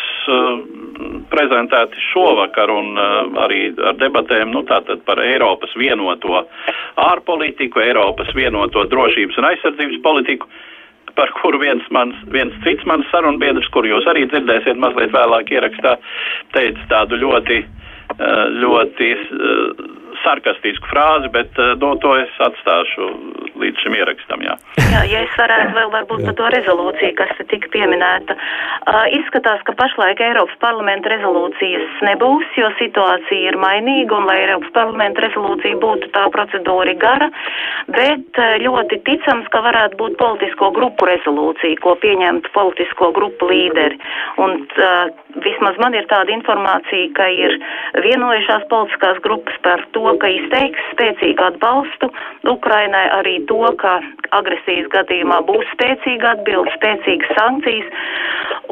[1.33, 2.99] prezentēti šovakar un
[3.43, 6.45] arī ar debatēm nu, par Eiropas vienoto
[7.03, 10.51] ārpolitiku, Eiropas vienoto drošības un aizsardzības politiku
[11.15, 15.97] par kuru viens, mans, viens cits mans sarunbiedrs, kur jūs arī dzirdēsiet mazliet vēlāk ierakstā,
[16.57, 17.59] teica tādu ļoti,
[18.63, 19.11] ļoti
[20.25, 23.09] sarkastisku frāzi, bet no to es atstāšu
[23.63, 24.43] līdz šim ierakstam.
[24.47, 24.57] Jā,
[24.91, 28.37] jā ja es varētu vēl varbūt par to rezolūciju, kas te tika pieminēta.
[28.37, 34.73] Uh, izskatās, ka pašlaik Eiropas parlamenta rezolūcijas nebūs, jo situācija ir mainīga un lai Eiropas
[34.77, 37.29] parlamenta rezolūcija būtu tā procedūra gara,
[37.93, 43.99] bet ļoti ticams, ka varētu būt politisko grupu rezolūcija, ko pieņemtu politisko grupu līderi.
[44.43, 45.13] Un uh,
[45.45, 47.59] vismaz man ir tāda informācija, ka ir
[48.05, 52.11] vienojušās politiskās grupas par to, ka izteiks spēcīgu atbalstu
[52.51, 53.99] Ukrainai, arī to, ka
[54.39, 57.91] agresijas gadījumā būs spēcīga atbilde, spēcīgas sankcijas.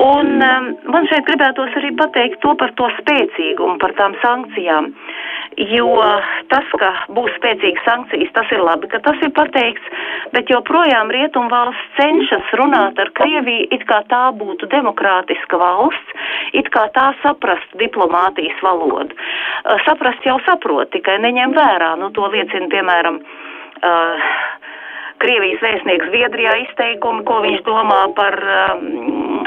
[0.00, 4.92] Un um, man šeit gribētos arī pateikt to par to spēcīgumu, par tām sankcijām.
[5.58, 5.88] Jo
[6.52, 9.88] tas, ka būs spēcīgas sankcijas, tas ir labi, ka tas ir pateikts,
[10.34, 16.14] bet joprojām Rietumvalsts cenšas runāt ar Krieviju, it kā tā būtu demokrātiska valsts,
[16.54, 19.16] it kā tā saprastu diplomātijas valodu.
[19.88, 23.20] Saprast jau saprot, tikai neņem vērā, nu to liecina, piemēram,
[23.82, 24.30] uh,
[25.20, 29.44] Krievijas vēstnieks Zviedrijā izteikumi, ko viņš domā par um,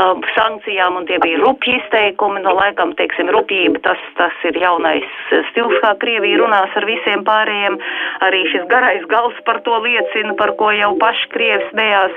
[0.00, 5.06] um, sankcijām, un tie bija rupji izteikumi, no laikam, teiksim, rupjība, tas, tas ir jaunais
[5.50, 7.76] stils, kā Krievija runās ar visiem pārējiem,
[8.26, 12.16] arī šis garais gals par to liecina, par ko jau paši Krievi smējās,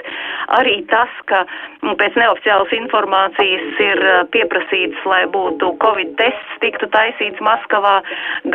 [0.59, 1.43] arī tas, ka
[1.83, 7.99] nu, pēc neoficiālas informācijas ir uh, pieprasīts, lai būtu Covid tests tiktu taisīts Maskavā,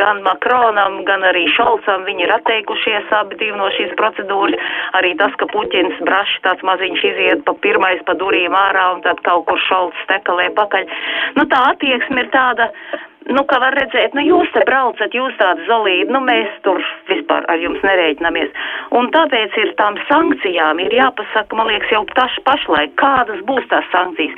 [0.01, 4.77] gan Makronam, gan arī Šolcam, viņi ir atteikušies abi divi no šīs procedūras procedūras.
[4.93, 9.19] Arī tas, ka Puķins brašs tāds maziņš iziet pa pirmais pa durīm ārā un tad
[9.21, 10.85] kaut kur šalts stekalē pakaļ.
[11.37, 12.69] Nu, tā attieksme ir tāda,
[13.35, 17.45] nu, ka var redzēt, nu, jūs te braucat, jūs tādi zolīdi, nu, mēs tur vispār
[17.51, 18.51] ar jums nereiķinamies.
[18.97, 23.87] Un tāpēc ir tām sankcijām ir jāpasaka, man liekas, jau taš pašlaik, kādas būs tās
[23.93, 24.35] sankcijas.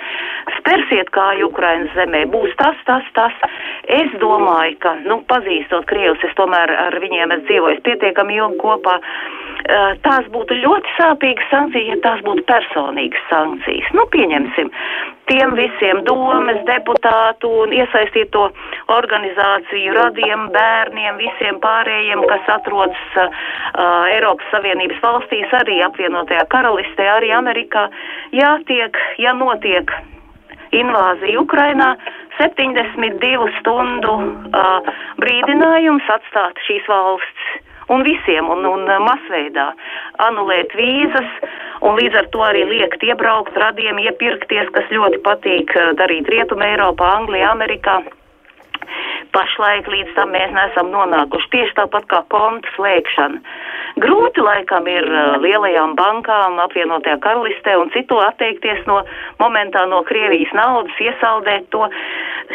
[0.57, 3.37] Spērsiet kāju Ukrainas zemē, būs tas, tas, tas.
[3.91, 8.99] Es domāju, ka, nu, pazīstot Krievus, es tomēr ar viņiem esmu dzīvojis pietiekami ilgi kopā.
[9.61, 13.91] Eh, tās būtu ļoti sāpīgas sankcijas, ja tās būtu personīgas sankcijas.
[13.97, 14.71] Nu, pieņemsim,
[15.29, 18.47] tiem visiem domes, deputātu un iesaistīto
[18.95, 23.41] organizāciju radiem, bērniem, visiem pārējiem, kas atrodas uh,
[24.11, 27.87] Eiropas Savienības valstīs, arī apvienotajā karalistē, arī Amerikā,
[28.35, 29.93] jātiek, ja notiek
[30.71, 31.93] invāzija Ukrainā,
[32.39, 37.51] 72 stundu uh, brīdinājums atstāt šīs valsts
[37.93, 39.71] un visiem, un, un uh, masveidā
[40.27, 41.35] anulēt vīzas,
[41.85, 46.71] un līdz ar to arī liekt iebraukt, radiem iepirkties, kas ļoti patīk uh, darīt Rietuma
[46.71, 48.01] Eiropā, Anglijā, Amerikā.
[49.31, 53.39] Pašlaik līdz tam mēs neesam nonākuši tieši tāpat kā kontu slēgšana.
[54.03, 59.01] Grūti laikam ir uh, lielajām bankām apvienotajā karalistē un citu atteikties no
[59.39, 61.87] momentā no Krievijas naudas, iesaldēt to.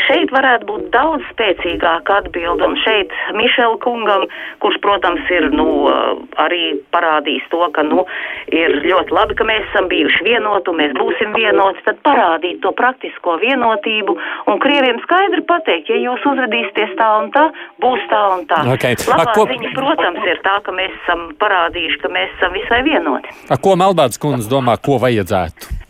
[0.06, 4.26] Šeit varētu būt daudz spēcīgāka atbilda un šeit Mišela kungam,
[4.60, 8.04] kurš, protams, ir, nu, uh, arī parādījis to, ka, nu,
[8.52, 12.72] ir ļoti labi, ka mēs esam bijuši vienoti un mēs būsim vienoti, tad parādīt to
[12.76, 14.16] praktisko vienotību
[14.52, 16.24] un Krieviem skaidri pateikt, ja jūs
[16.66, 17.44] uzvedīsieties tā un tā,
[17.82, 18.60] būs tā un tā.
[18.74, 18.96] Okay.
[19.06, 19.46] Labā A, ko...
[19.46, 23.28] ziņa, protams, ir tā, ka mēs esam parādījuši, ka mēs esam visai vienoti.
[23.50, 25.85] A, ko Melbārds kundze domā, ko vajadzētu?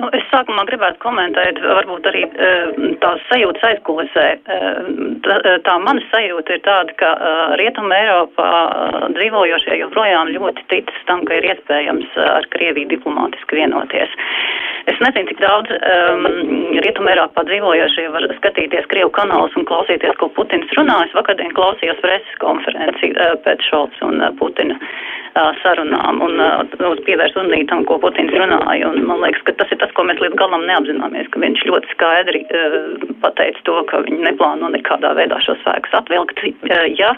[0.00, 2.22] Nu, es sākumā gribētu komentēt, varbūt arī
[3.02, 4.26] tās sajūtas aizkulisē.
[5.26, 5.36] Tā,
[5.66, 7.10] tā mana sajūta ir tāda, ka
[7.60, 8.48] Rietuma Eiropā
[9.18, 14.16] dzīvojošie joprojām ļoti tic tam, ka ir iespējams ar Krieviju diplomātiski vienoties.
[14.88, 16.24] Es nezinu, cik daudz um,
[16.80, 21.02] Rietuma Eiropā dzīvojošie var skatīties Krievu kanālus un klausīties, ko Putins runā.
[21.04, 23.12] Es vakardien klausījos preses konferenci
[23.44, 24.78] pēc Šolts un Putina
[25.60, 28.88] sarunām un uh, pievērst uzmanību tam, ko Putins runāja.
[28.88, 31.92] Un man liekas, ka tas ir tas, ko mēs līdz galam neapzināmies, ka viņš ļoti
[31.94, 37.14] skaidri uh, pateica to, ka viņi neplāno nekādā veidā šo spēkus atvilkt, uh, ja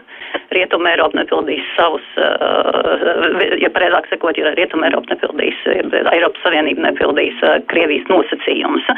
[0.52, 6.86] Rietuma Eiropa nepildīs savus, uh, ja pareizāk sakot, ja Rietuma Eiropa nepildīs, ja Eiropas Savienība
[6.88, 7.40] nepildīs
[7.72, 8.88] Krievijas nosacījumus.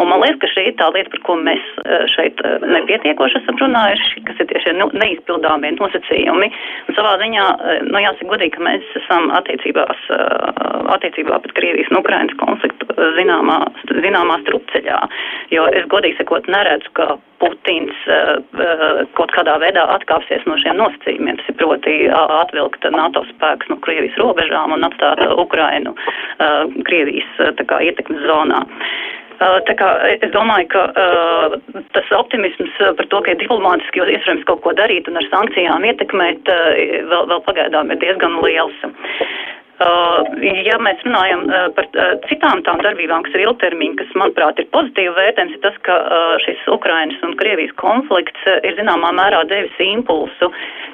[0.00, 1.62] Un man liekas, ka šī ir tā lieta, par ko mēs
[2.14, 6.48] šeit nepietiekoši esam runājuši, kas ir tieši nu, neizpildāmie nosacījumi.
[6.88, 7.46] Un savā ziņā,
[7.88, 10.06] nu jāsaka godīgi, ka mēs esam attiecībās,
[10.96, 12.81] attiecībā pret Krievijas un Ukrainas konfliktu
[13.18, 13.58] zināmā,
[14.04, 14.98] zināmā strupceļā.
[15.54, 18.04] Jo es godīgi sakot neredzu, ka Putins
[19.18, 21.40] kaut kādā veidā atkāpsies no šiem nosacījumiem.
[21.40, 25.96] Tas ir proti atvilkt NATO spēkus no Krievijas robežām un atstāt Ukrainu
[26.86, 28.62] Krievijas kā, ietekmes zonā.
[29.42, 31.54] Tā kā es domāju, ka uh,
[31.96, 35.86] tas optimisms par to, ka ir diplomātiski jau iespējams kaut ko darīt un ar sankcijām
[35.88, 38.78] ietekmēt, uh, vēl, vēl pagaidām ir diezgan liels.
[40.42, 41.44] Ja mēs runājam
[41.76, 41.86] par
[42.28, 45.96] citām tām darbībām, kas ir ilgtermiņa, kas, manuprāt, ir pozitīvi vērtējums, ir tas, ka
[46.44, 50.50] šis Ukrainas un Krievijas konflikts ir zināmā mērā devis impulsu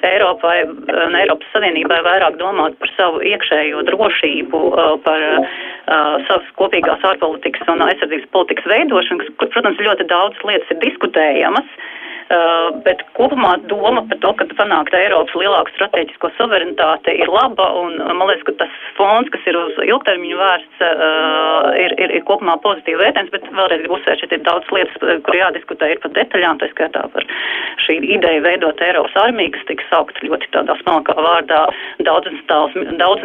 [0.06, 4.62] Eiropai un Eiropas Savienībai vairāk domāt par savu iekšējo drošību,
[5.04, 5.26] par
[6.28, 11.78] savas kopīgās ārpolitikas un aizsardzības politikas veidošanu, kur, protams, ļoti daudz lietas ir diskutējamas.
[12.28, 17.94] Uh, bet kopumā doma par to, ka panākt Eiropas lielāku strateģisko suverenitāti ir laba, un
[18.04, 22.58] man liekas, ka tas fonds, kas ir uz ilgtermiņu vērsts, uh, ir, ir, ir kopumā
[22.60, 26.60] pozitīvi vērtējums, bet vēlreiz gribu uzsvērt, šeit ir daudz lietas, kur jādiskutē ir par detaļām,
[26.60, 27.24] tā skaitā par
[27.86, 31.62] šī ideja veidot Eiropas armiju, kas tika saukt ļoti tādā smalkā vārdā
[32.04, 32.28] daudz,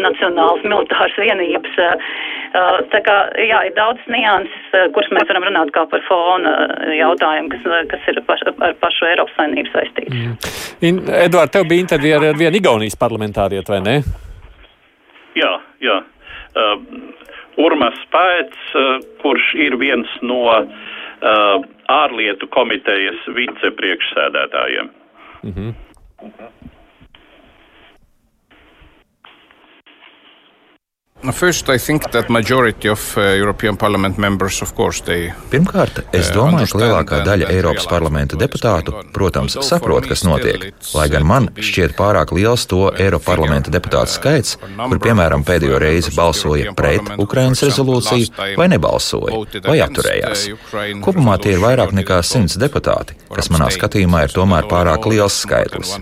[0.08, 1.76] nacionālas militāras vienības.
[2.94, 6.54] Tā kā, jā, ir daudz nianses, kuras mēs varam runāt kā par fona
[6.94, 10.16] jautājumu, kas, kas ir paš, ar pašu pašu Eiropas Savienību saistīts.
[10.82, 11.10] Mm.
[11.26, 13.96] Edvard, tev bija intervija ar vienu Igaunijas parlamentārietu, vai ne?
[15.36, 16.02] Jā, jā.
[16.54, 16.84] Uh,
[17.58, 24.90] Urmas Pēc, uh, kurš ir viens no uh, ārlietu komitejas vicepriekšsēdētājiem.
[25.44, 25.74] Mm -hmm.
[31.32, 38.36] First, of, uh, members, course, they, Pirmkārt, es uh, domāju, ka lielākā daļa Eiropas parlamenta
[38.36, 40.74] deputātu, protams, saprot, kas notiek.
[40.92, 45.80] Lai gan man šķiet pārāk liels to Eiropas parlamenta deputātu uh, skaits, kur, piemēram, pēdējo
[45.80, 48.28] reizi balsoja pret Ukrainas rezolūciju,
[48.60, 50.50] vai nebalsoja, vai atturējās.
[51.08, 55.96] Kopumā tie ir vairāk nekā simts deputāti, kas manā skatījumā ir tomēr pārāk liels skaitlis.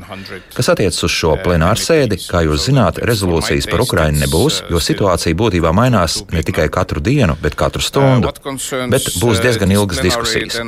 [0.57, 5.10] Kas attiecas uz šo plenāru sēdi, kā jūs zināt, rezolūcijas par Ukrainu nebūs, jo situācija
[5.11, 8.31] situācija būtībā mainās ne tikai katru dienu, bet katru stundu.
[8.91, 10.59] Bet būs diezgan ilgas diskusijas.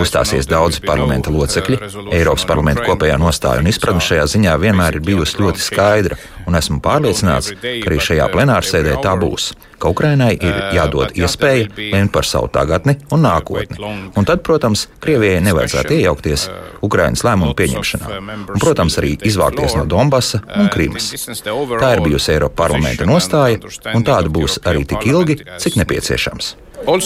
[0.00, 1.78] Uzstāsies daudzi parlamenta locekļi.
[2.12, 6.80] Eiropas parlamenta kopējā nostāja un izpratne šajā ziņā vienmēr ir bijusi ļoti skaidra, un esmu
[6.82, 9.52] pārliecināts, ka arī šajā plenārsēdē tā būs
[9.84, 13.76] ka Ukrainai ir jādod iespēja lemt par savu tagadni un nākotni.
[14.16, 16.46] Un tad, protams, Krievijai nevajadzētu iejaukties
[16.84, 18.12] Ukrainas lēmumu pieņemšanā.
[18.54, 21.10] Un, protams, arī izvākties no Donbasa un Krimas.
[21.36, 23.60] Tā ir bijusi Eiropa parlamenta nostāja,
[23.92, 26.54] un tāda būs arī tik ilgi, cik nepieciešams.
[26.84, 27.00] Uh,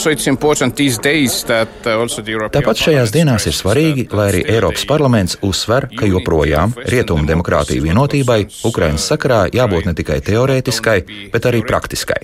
[2.51, 8.41] Tāpat šajās dienās ir svarīgi, lai arī Eiropas parlaments uzsver, ka joprojām rietumu demokrātiju vienotībai
[8.67, 10.97] Ukrainas sakarā jābūt ne tikai teorētiskai,
[11.31, 12.19] bet arī praktiskai.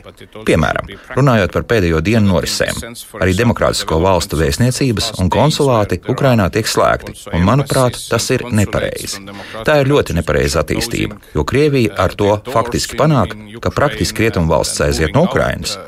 [0.48, 2.74] Piemēram, runājot par pēdējo dienu norisēm,
[3.22, 9.22] arī demokrātisko valstu vēstniecības un konsulāti Ukrainā tiek slēgti, un manuprāt, tas ir nepareizi.
[9.62, 14.82] Tā ir ļoti nepareiza attīstība, jo Krievija ar to faktiski panāk, ka praktiski rietumu valsts
[14.88, 15.78] aiziet no Ukrainas.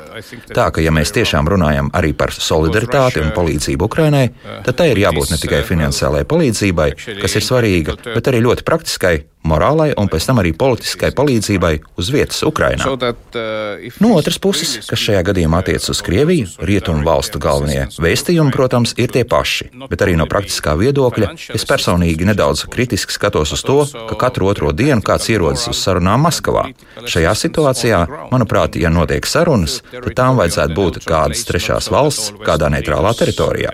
[0.49, 4.27] Tā ka, ja mēs tiešām runājam arī par solidaritāti un palīdzību Ukrainai,
[4.65, 6.89] tad tai ir jābūt ne tikai finansiālai palīdzībai,
[7.21, 9.15] kas ir svarīga, bet arī ļoti praktiskai
[9.47, 12.87] morālai un pēc tam arī politiskai palīdzībai uz vietas Ukrainā.
[12.87, 18.93] Uh, no otras puses, kas šajā gadījumā attiecas uz Krieviju, rietumu valstu galvenie vēstījumi, protams,
[18.99, 23.79] ir tie paši, bet arī no praktiskā viedokļa es personīgi nedaudz kritiski skatos uz to,
[24.09, 26.67] ka katru otro dienu kāds ierodas uz sarunām Maskavā.
[27.07, 33.13] Šajā situācijā, manuprāt, ja notiek sarunas, tad tām vajadzētu būt kādas trešās valsts kādā neitrālā
[33.17, 33.73] teritorijā.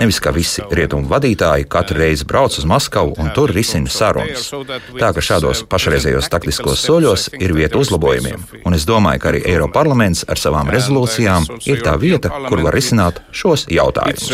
[0.00, 4.50] Nevis kā visi rietumu vadītāji katru reizi brauc uz Maskavu un tur risina sarunas.
[4.98, 9.76] Tā ka šādos pašreizējos taktiskos soļos ir vieta uzlabojumiem, un es domāju, ka arī Eiropas
[9.76, 14.28] parlaments ar savām rezolūcijām ir tā vieta, kur var risināt šos jautājumus.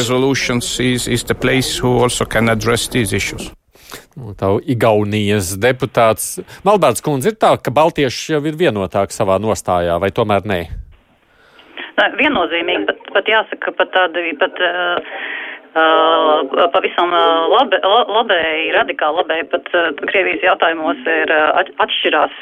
[4.38, 10.10] Tā Igaunijas deputāts Malbērts kundze ir tā, ka Baltieši jau ir vienotāki savā nostājā, vai
[10.14, 10.60] tomēr nē?
[12.18, 15.47] Viennozīmīgi, bet, bet jāsaka, pat tādi, pat, Uh,
[16.72, 21.32] pavisam uh, labi, labēji, radikāli labēji, pat uh, Krievijas jautājumos ir
[21.84, 22.34] atšķirās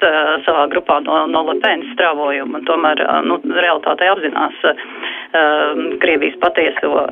[0.47, 4.65] savā grupā no, no Lepenas strāvojuma, un tomēr, nu, realitātei apzinās
[6.01, 7.03] Krievijas patieso,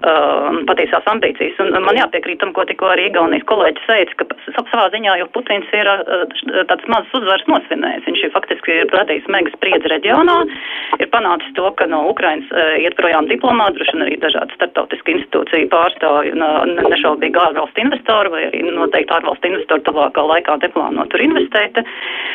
[0.68, 1.58] patiesās ambīcijas.
[1.60, 5.74] Un man jāpiekrīt tam, ko tikko arī Igaunijas kolēģis teica, ka savā ziņā jau Putins
[5.76, 5.90] ir
[6.70, 8.06] tāds mazs uzvars nosvinējis.
[8.08, 10.38] Viņš ir faktiski ir radījis mega spriedzi reģionā,
[11.02, 12.48] ir panācis to, ka no Ukrainas
[12.80, 18.62] iet projām diplomāti, droši vien arī dažādi starptautiski institūcija pārstāvji nešaubīgi ārvalstu investoru vai arī
[18.66, 21.80] noteikti ārvalstu investoru tuvākā laikā neplāno tur investēt.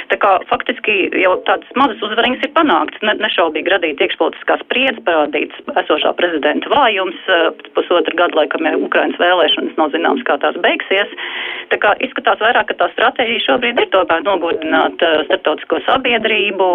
[0.10, 5.74] Tā kā faktiski jau tādas mazas uzvariņas ir panāktas, ne, nešaubīgi radīt iekšpolitiskās spriedzes, parādīts
[5.84, 7.20] esošā prezidenta vājums,
[7.78, 11.13] pusotru gadu laikam ir Ukrainas vēlēšanas, nav zināms, kā tās beigsies.
[11.70, 16.70] Tā kā izskatās vairāk, ka tā stratēģija šobrīd ir tomēr nogodināt uh, starptautisko sabiedrību,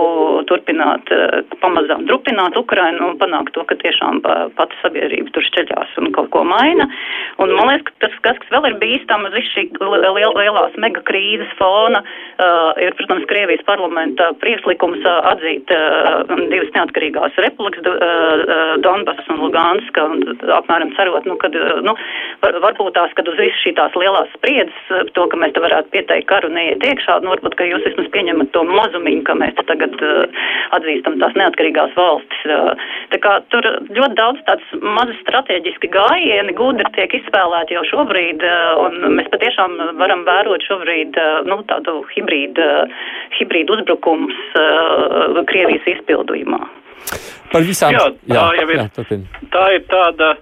[0.51, 4.23] turpināt uh, pamazām drupināt Ukrainu un panākt to, ka tiešām
[4.59, 6.84] pati sabiedrība tur šķeļās un kaut ko maina.
[7.43, 10.77] Un man liekas, ka tas, kas, kas vēl ir bīstams uz visu šī liel, lielās
[10.83, 17.83] mega krīzes fona, uh, ir, protams, Krievijas parlamenta priekšlikums uh, atzīt uh, divas neatkarīgās republikas,
[17.91, 20.23] uh, Donbass un Luganska, un
[20.59, 21.97] apmēram cerot, nu, kad, uh, nu,
[22.45, 25.91] var, varbūt tās, kad uz visu šī tās lielās spriedzes, to, ka mēs te varētu
[25.95, 29.99] pieteikt karu neiet iekšā, nu, varbūt, ka jūs vismaz pieņemat to mazumiņu, ka mēs tagad
[30.01, 32.47] uh, atzīstam tās neatkarīgās valstis.
[32.47, 38.43] Uh, tā kā tur ļoti daudz tāds mazi strateģiski gājieni gudri tiek izspēlēti jau šobrīd,
[38.43, 43.05] uh, un mēs patiešām varam vērot šobrīd, uh, nu, tādu hibrīdu, uh,
[43.39, 44.41] hibrīdu uzbrukums
[45.51, 46.61] Krievijas izpildījumā.
[47.53, 48.77] Par visām jā, tā jā, jau ir.
[48.81, 49.25] jā, turpin.
[49.55, 50.35] tā ir tāda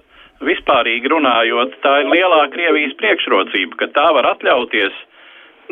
[0.43, 4.97] vispārīgi runājot, tā ir lielā Krievijas priekšrocība, ka tā var atļauties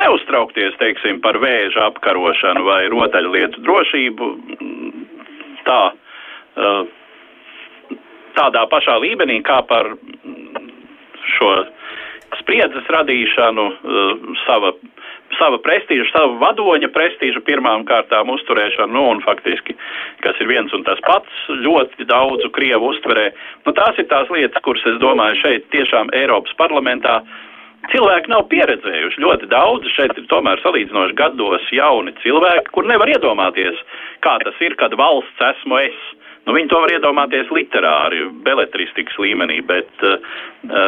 [0.02, 4.30] neuztraukties, teiksim, par vēža apkarošanu vai rotaļlietu drošību
[5.68, 5.82] tā,
[8.38, 9.94] tādā pašā līmenī kā par
[11.42, 11.54] šo
[12.40, 13.68] spriedzes radīšanu,
[14.46, 14.76] sava
[15.40, 19.76] sava prestiža, sava vadoņa prestiža pirmām kārtām uzturēšanu, nu, un faktiski,
[20.26, 23.30] kas ir viens un tas pats, ļoti daudzu Krievu uztverē.
[23.66, 27.22] Nu, tās ir tās lietas, kuras, es domāju, šeit tiešām Eiropas parlamentā
[27.92, 29.22] cilvēki nav pieredzējuši.
[29.24, 33.80] Ļoti daudz šeit ir tomēr salīdzinoši gados jauni cilvēki, kur nevar iedomāties,
[34.26, 36.02] kā tas ir, kad valsts esmu es.
[36.48, 40.18] Nu, viņi to var iedomāties literāri, beletristikas līmenī, bet uh,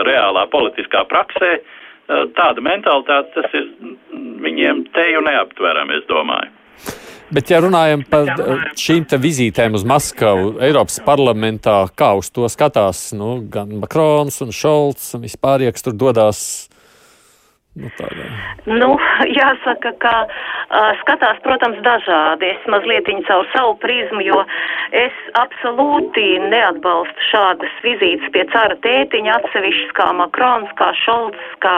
[0.08, 3.70] reālā politiskā praksē uh, tāda mentalitāte, tas ir
[4.44, 6.52] viņiem teju neaptverami, es domāju.
[7.34, 8.28] Bet, ja runājam par
[8.78, 15.16] šīm vizītēm uz Maskavu, Eiropas parlamentā, kā uz to skatās nu, gan Makrons un Šolts
[15.18, 16.44] un vispār, kas tur dodas
[17.74, 17.90] Nu,
[18.66, 18.90] nu,
[19.40, 22.52] jāsaka, ka uh, skatās, protams, dažādi.
[22.54, 24.44] Es mazliet caur savu prizmu, jo
[24.94, 31.74] es absolūti neatbalstu šādas vizītes pie cara tētiņa atsevišķas kā Makrons, kā Šolts, kā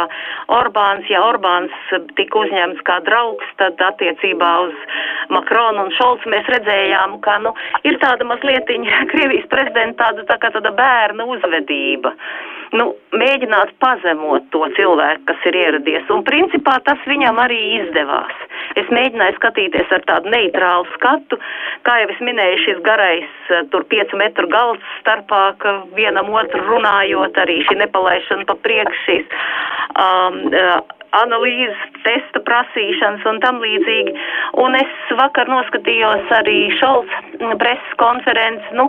[0.52, 1.08] Orbāns.
[1.10, 1.72] Ja Orbāns
[2.20, 4.76] tika uzņemts kā draugs, tad attiecībā uz
[5.32, 7.56] Makronu un Šolts mēs redzējām, ka, nu,
[7.88, 8.68] ir tāda mazliet
[9.14, 12.12] Krievijas prezidenta tāda, tā kā tāda bērna uzvedība.
[12.76, 15.85] Nu, mēģināt pazemot to cilvēku, kas ir ieradies.
[16.14, 18.34] Un principā tas viņam arī izdevās.
[18.80, 21.40] Es mēģināju skatīties ar tādu neitrālu skatu,
[21.88, 27.38] kā jau es minēju, šis garais tur piecu metru galds starpā, ka vienam otru runājot,
[27.46, 29.40] arī šī nepalaišana pa priekš šīs
[30.02, 30.42] um,
[31.16, 34.16] analīzes, testa prasīšanas un tam līdzīgi.
[34.64, 37.16] Un es vakar noskatījos arī Šolts
[37.62, 38.68] preses konferences.
[38.76, 38.88] Nu,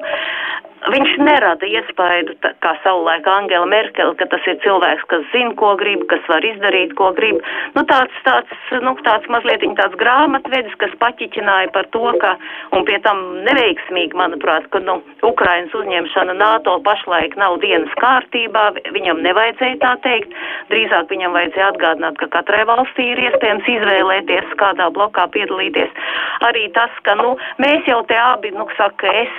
[0.87, 5.73] Viņš nerada iespaidu, tā, kā savulaik Angela Merkel, ka tas ir cilvēks, kas zina, ko
[5.81, 7.41] grib, kas var izdarīt, ko grib.
[7.75, 8.53] Nu, tāds, tāds,
[8.85, 12.37] nu, tāds mazliet tāds grāmatvedis, kas paķiķināja par to, ka,
[12.77, 19.25] un pie tam neveiksmīgi, manuprāt, ka, nu, Ukrainas uzņemšana NATO pašlaik nav dienas kārtībā, viņam
[19.27, 20.39] nevajadzēja tā teikt,
[20.71, 25.99] drīzāk viņam vajadzēja atgādināt, ka katrai valstī ir iespējams izvēlēties, kādā blokā piedalīties.
[26.47, 29.35] Arī tas, ka, nu, mēs jau te abi, nu, saka, es,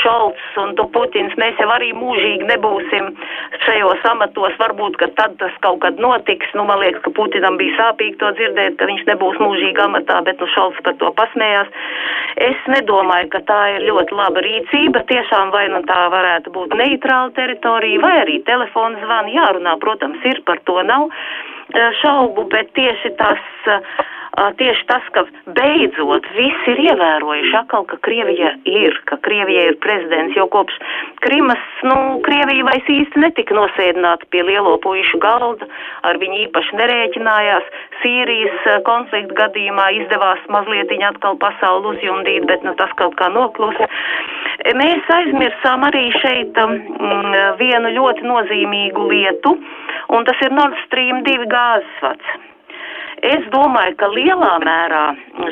[0.00, 3.10] Šolts un tu Putins, mēs jau arī mūžīgi nebūsim
[3.64, 7.76] šajos amatos, varbūt, ka tad tas kaut kad notiks, nu, man liekas, ka Putinam bija
[7.78, 11.70] sāpīgi to dzirdēt, ka viņš nebūs mūžīgi amatā, bet, nu, Šalts par to pasmējās.
[12.50, 17.34] Es nedomāju, ka tā ir ļoti laba rīcība, tiešām vai nu tā varētu būt neitrāla
[17.36, 21.10] teritorija, vai arī telefona zvani, jārunā, protams, ir par to nav
[22.00, 23.38] šaubu, bet tieši tas
[24.36, 25.24] tieši tas, ka
[25.56, 30.76] beidzot visi ir ievērojuši atkal, ka Krievija ir, ka Krievija ir prezidents, jo kopš
[31.24, 35.66] Krimas, nu, Krievija vairs īsti netika nosēdināta pie lielo puišu galda,
[36.06, 37.70] ar viņu īpaši nerēķinājās.
[38.00, 43.88] Sīrijas konflikta gadījumā izdevās mazliet viņa atkal pasauli uzjundīt, bet nu, tas kaut kā noklusa.
[44.76, 46.76] Mēs aizmirsām arī šeit um,
[47.60, 49.56] vienu ļoti nozīmīgu lietu,
[50.16, 52.40] un tas ir Nord Stream 2 gāzes vats.
[53.20, 55.04] Es domāju, ka lielā mērā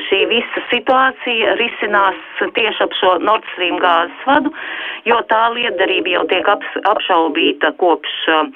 [0.08, 2.18] šī visa situācija risinās
[2.56, 4.52] tieši ap šo Nord Stream gāzes vadu,
[5.08, 6.48] jo tā lietderība jau tiek
[6.88, 8.46] apšaubīta kopš uh,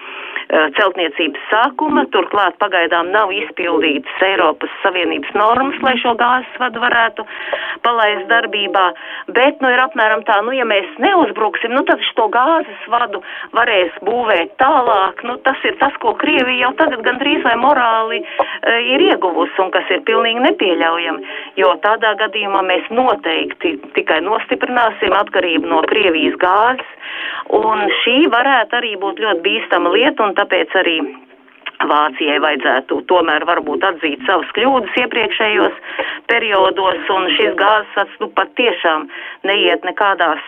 [0.79, 2.05] celtniecības sākuma.
[2.15, 7.27] Turklāt pagaidām nav izpildītas Eiropas Savienības normas, lai šo gāzes vadu varētu
[7.85, 8.87] palaist darbībā.
[9.37, 13.23] Bet, nu, ir apmēram tā, nu, ja mēs neuzbruksim, nu, tad šo gāzes vadu
[13.57, 15.25] varēs būvēt tālāk.
[15.29, 19.73] Nu, tas ir tas, ko Krievija jau tagad gandrīz vai morāli uh, ir ieguvusi un
[19.75, 26.95] kas ir pilnīgi nepieļaujami, jo tādā gadījumā mēs noteikti tikai nostiprināsim atkarību no Krievijas gāzes,
[27.59, 30.99] un šī varētu arī būt ļoti bīstama lieta, un tāpēc arī
[31.89, 35.79] Vācijai vajadzētu tomēr varbūt atzīt savas kļūdas iepriekšējos
[36.31, 39.09] periodos, un šis gāzes nu, pat tiešām
[39.49, 40.43] neiet nekādās,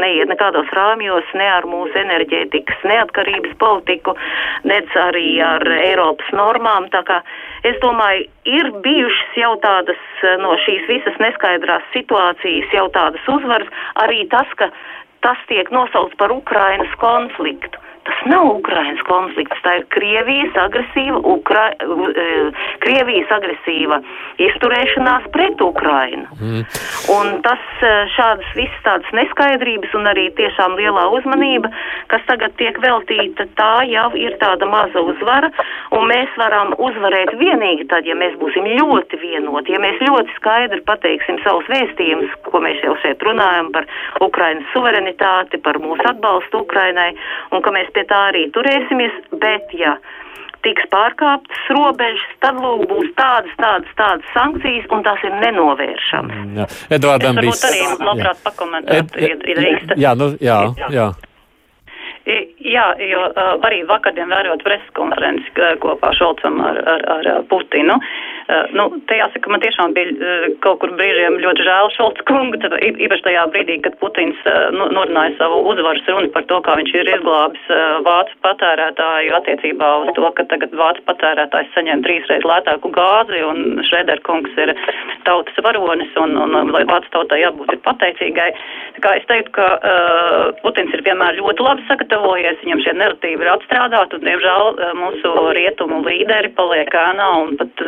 [0.00, 4.16] neiet nekādos rāmjos, ne ar mūsu enerģētikas neatkarības politiku,
[4.64, 6.90] nec arī ar Eiropas normām.
[6.94, 7.20] Tā kā
[7.68, 13.72] es domāju, ir bijušas jau tādas no šīs visas neskaidrās situācijas jau tādas uzvaras,
[14.04, 14.70] arī tas, ka
[15.26, 17.85] tas tiek nosaukts par Ukrainas konfliktu.
[18.06, 21.64] Tas nav Ukrainas konflikts, tā ir Krievijas agresīva, Ukra...
[21.74, 23.98] Eh, Krievijas agresīva
[24.42, 26.28] izturēšanās pret Ukrainu.
[26.38, 26.62] Mm.
[27.16, 31.72] Un tas eh, šādas visas tādas neskaidrības un arī tiešām lielā uzmanība,
[32.12, 35.50] kas tagad tiek veltīta, tā jau ir tāda maza uzvara,
[35.96, 40.82] un mēs varam uzvarēt vienīgi tad, ja mēs būsim ļoti vienoti, ja mēs ļoti skaidri
[40.86, 43.90] pateiksim savus vēstījumus, ko mēs jau šeit runājam par
[44.22, 47.10] Ukrainas suverenitāti, par mūsu atbalstu Ukrainai,
[47.50, 49.96] un ka mēs pie tā arī turēsimies, bet ja
[50.66, 56.42] tiks pārkāptas robežas, tad lūk būs tādas, tādas, tādas sankcijas, un tās ir nenovēršamas.
[56.58, 56.66] Jā,
[56.98, 57.54] Edvardam bija.
[57.54, 59.96] Varbūt arī labprāt pakomentēt, ja drīkst.
[60.02, 61.08] Jā, nu, jā, jā.
[62.26, 67.94] Jā, jo uh, arī vakardien vērot preses konferenci kopā Šolcam ar, ar, ar Putinu.
[68.46, 72.60] Uh, nu, te jāsaka, man tiešām bija uh, kaut kur brīžiem ļoti žēl Šolca kungu,
[72.62, 76.92] tad īpaši tajā brīdī, kad Putins uh, norunāja savu uzvaras runu par to, kā viņš
[76.94, 77.64] ir izglābis
[78.06, 84.22] vācu patērētāju attiecībā uz to, ka tagad vācu patērētājs saņem trīsreiz lētāku gāzi un Šreder
[84.28, 84.76] kungs ir
[85.26, 88.48] tautas varonis un, un, un lai vācu tautai jābūt ir pateicīgai.
[89.00, 93.42] Tā kā es teiktu, ka uh, Putins ir vienmēr ļoti labi sagatavojies, viņam šie narratīvi
[93.42, 94.72] ir atstrādāti un, diemžēl,
[95.02, 97.86] mūsu rietumu līderi paliek ēnā un pat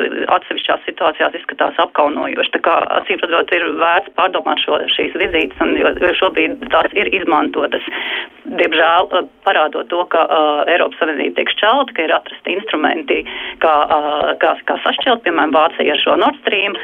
[0.49, 2.53] atsevišķās situācijās izskatās apkaunojoši.
[2.57, 7.11] Tā kā acīm redzot, ir vērts pārdomāt šo, šīs vizītes, un, jo, šobrīd tās ir
[7.13, 7.85] izmantotas.
[8.49, 9.11] Diemžēl
[9.45, 13.21] parādot to, ka uh, Eiropas Savienība tiek šķelta, ka ir atrasti instrumenti,
[13.61, 16.77] kā, uh, kā, kā sašķelt, piemēram, Vācija ar šo Nord Stream.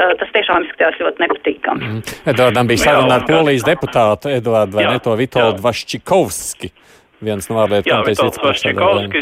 [0.00, 1.90] Uh, tas tiešām izskatījās ļoti nepatīkami.
[1.90, 2.20] Mm.
[2.32, 6.72] Edvardam bija saruna ar polijas deputātu Eduardu vai ne to Vitoldu Vaščikovski
[7.24, 9.14] viens no ārlietu komitejas vicepriekšsēdētājiem.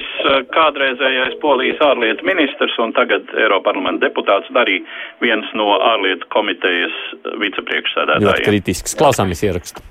[0.55, 4.81] kādreizējais polijas ārlietu ministrs un tagad Eiroparlamenta deputāts arī
[5.25, 6.97] viens no ārlietu komitejas
[7.45, 8.29] vicepriekšsēdētājiem.
[8.31, 8.99] Ļoti kritisks.
[8.99, 9.85] Klausāmies ierakstu.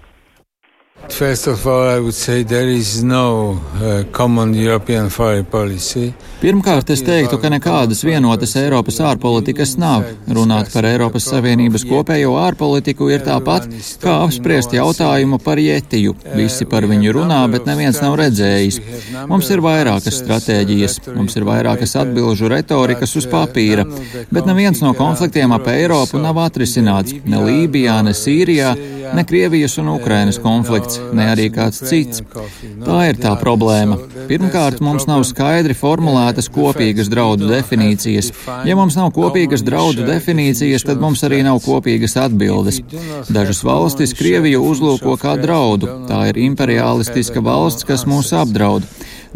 [6.42, 10.04] Pirmkārt, es teiktu, ka nekādas vienotas Eiropas ārpolitikas nav.
[10.30, 13.66] Runāt par Eiropas Savienības kopējo ārpolitiku ir tāpat,
[14.04, 16.14] kā apspriest jautājumu par jetiju.
[16.38, 18.78] Visi par viņu runā, bet neviens nav redzējis.
[19.32, 23.88] Mums ir vairākas stratēģijas, mums ir vairākas atbilžu retorikas uz papīra,
[24.30, 28.76] bet neviens no konfliktiem ap Eiropu nav atrisināts ne Lībijā, ne Sīrijā,
[29.18, 30.87] ne Krievijas un Ukrainas konflikts,
[31.18, 32.24] ne arī kāds cits.
[32.86, 33.98] Tā ir tā problēma.
[34.30, 38.32] Pirmkārt, mums nav skaidri formulētas kopīgas draudu definīcijas.
[38.68, 42.82] Ja mums nav kopīgas draudu definīcijas, tad mums arī nav kopīgas atbildes.
[43.34, 45.92] Dažas valstis Krieviju uzlūko kā draudu.
[46.10, 48.88] Tā ir imperialistiska valsts, kas mūs apdraud.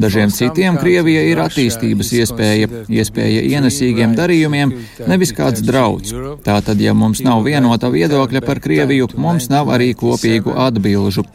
[0.01, 4.73] Dažiem citiem Krievija ir attīstības iespēja, iespēja ienesīgiem darījumiem,
[5.09, 6.13] nevis kāds drauds.
[6.45, 11.25] Tātad, ja mums nav vienota viedokļa par Krieviju, mums nav arī kopīgu atbilžu.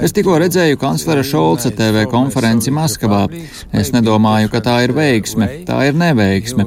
[0.00, 3.26] Es tikko redzēju kanclera Šolca TV konferenci Maskavā.
[3.76, 6.66] Es nedomāju, ka tā ir veiksme, tā ir neveiksme.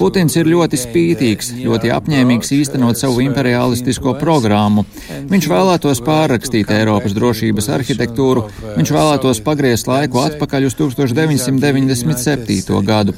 [0.00, 4.84] Putins ir ļoti spītīgs, ļoti apņēmīgs īstenot savu imperialistisko programmu.
[5.30, 8.46] Viņš vēlētos pārrakstīt Eiropas drošības arhitektūru,
[8.76, 12.80] viņš vēlētos pagriezt laiku atpakaļ uz 1997.
[12.86, 13.14] gadu.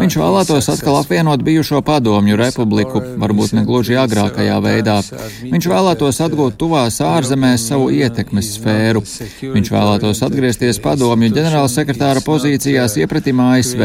[0.00, 4.98] Viņš vēlētos atkal apvienot bijušo padomju republiku, varbūt ne gluži agrākajā veidā.
[5.42, 9.02] Viņš vēlētos atgūt tuvās ārzemēs savu ietekmes sfēru.
[9.42, 13.84] Viņš vēlētos atgriezties padomju ģenerālsekretāra pozīcijās iepratim ASV.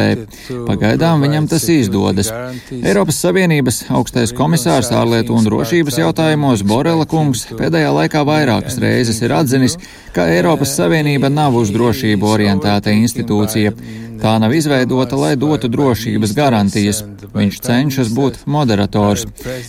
[0.67, 2.31] Pagaidām viņam tas izdodas.
[2.71, 9.33] Eiropas Savienības augstais komisārs ārlietu un drošības jautājumos Borela kungs pēdējā laikā vairākas reizes ir
[9.35, 9.77] atzinis,
[10.15, 13.73] ka Eiropas Savienība nav uz drošību orientēta institūcija institūcija.
[14.17, 17.03] Tā nav izveidota, lai dotu drošības garantijas.
[17.33, 19.25] Viņš cenšas būt moderators.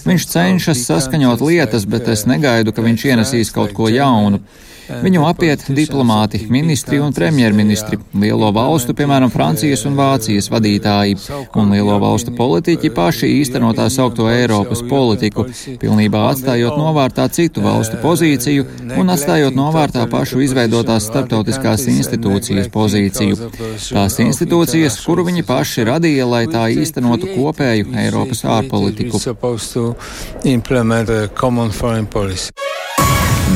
[0.07, 4.41] Viņš cenšas saskaņot lietas, bet es negaidu, ka viņš ienesīs kaut ko jaunu.
[4.89, 11.19] Viņu apiet diplomāti, ministri un premjerministri, lielo valstu, piemēram, Francijas un Vācijas vadītāji,
[11.61, 15.45] un lielo valstu politiķi paši īstenot tā saukto Eiropas politiku,
[15.83, 18.67] pilnībā atstājot novārtā citu valstu pozīciju
[18.97, 23.51] un atstājot novārtā pašu izveidotās starptautiskās institūcijas pozīciju.
[23.93, 29.21] Tās institūcijas, kuru viņi paši radīja, lai tā īstenotu kopēju Eiropas ārpolitiku.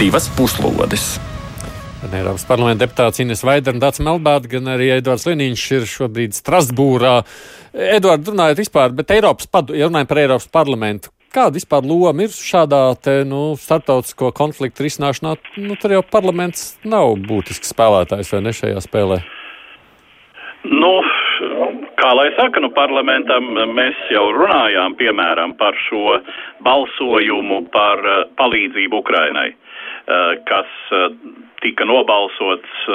[0.02, 1.20] Divas puslodes!
[2.02, 6.34] gan Eiropas parlamenta deputāts Ines Vaidara un Dārts Melbārds, gan arī Edvards Liniņš ir šobrīd
[6.34, 7.12] Strasbūrā.
[7.70, 12.80] Edvards, runājot vispār, bet Eiropas, ja runājam par Eiropas parlamentu, kāda vispār loma ir šādā
[12.98, 15.36] te, nu, starptautisko konfliktu risināšanā?
[15.62, 19.22] Nu, tur jau parlaments nav būtisks spēlētājs vai ne šajā spēlē?
[20.66, 20.96] Nu,
[22.02, 26.18] kā lai saka, nu parlamentam mēs jau runājām, piemēram, par šo
[26.66, 29.52] balsojumu par uh, palīdzību Ukrainai,
[30.48, 31.12] kas uh,
[31.62, 32.86] tika nobalsots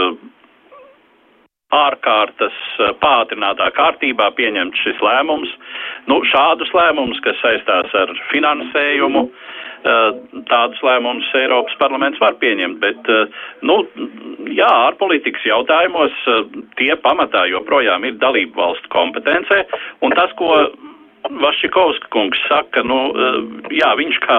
[1.75, 2.55] ārkārtas
[3.01, 5.51] pātrinātā kārtībā pieņemts šis lēmums.
[6.07, 9.25] Nu, šādus lēmumus, kas saistās ar finansējumu,
[10.47, 13.11] tādus lēmumus Eiropas parlaments var pieņemt, bet,
[13.67, 13.81] nu,
[14.55, 16.15] jā, ārpolitikas jautājumos
[16.79, 19.63] tie pamatā joprojām ir dalību valstu kompetencē,
[20.07, 20.63] un tas, ko
[21.27, 22.99] Vašikovska kungs saka, nu,
[23.73, 24.37] jā, viņš kā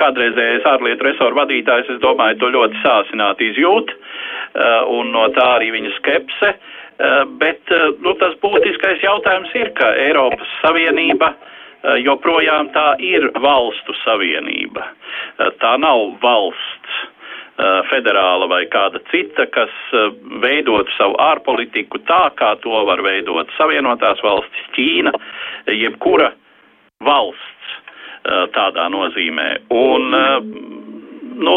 [0.00, 3.92] kādreizējais ārlietu resoru vadītājs, es domāju, to ļoti sāsināti izjūt,
[4.96, 6.52] un no tā arī viņa skepse,
[7.38, 7.72] bet,
[8.02, 11.32] nu, tas būtiskais jautājums ir, ka Eiropas Savienība
[12.02, 14.84] joprojām tā ir valstu savienība.
[15.62, 17.00] Tā nav valsts
[17.90, 19.72] federāla vai kāda cita, kas
[20.42, 25.12] veidot savu ārpolitiku tā, kā to var veidot Savienotās valstis, Ķīna,
[25.70, 26.32] jebkura
[27.04, 27.78] valsts
[28.54, 29.48] tādā nozīmē.
[29.74, 30.14] Un,
[31.42, 31.54] nu,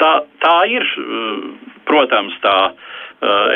[0.00, 0.86] tā, tā ir,
[1.88, 2.56] protams, tā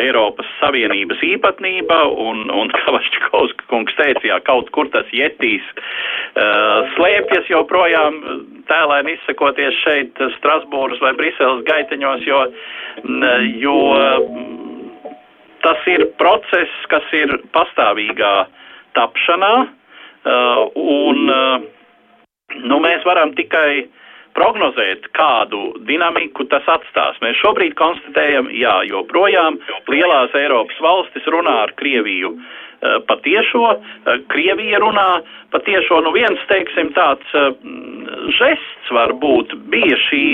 [0.00, 6.88] Eiropas Savienības īpatnība, un, un kā Vašķikovska kungs teica, jā, kaut kur tas jetīs uh,
[6.96, 8.16] slēpjas joprojām,
[8.70, 12.40] tēlēni izsakoties šeit Strasbūras vai Briseles gaiteņos, jo,
[13.60, 13.76] jo
[15.60, 18.34] tas ir process, kas ir pastāvīgā
[18.98, 21.64] tapšanā, uh, un uh,
[22.64, 23.86] nu, mēs varam tikai
[24.38, 27.18] prognozēt, kādu dinamiku tas atstās.
[27.24, 29.58] Mēs šobrīd konstatējam, jā, joprojām
[29.90, 32.58] lielās Eiropas valstis runā ar Krieviju uh,
[33.08, 35.08] patiešo, uh, Krievija runā
[35.52, 37.50] patiešo, nu viens, teiksim, tāds uh,
[38.38, 40.24] žests varbūt bija šī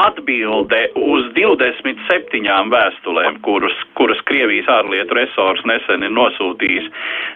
[0.00, 6.86] atbilde uz 27 vēstulēm, kurus, kuras Krievijas ārlietu resors nesen ir nosūtījis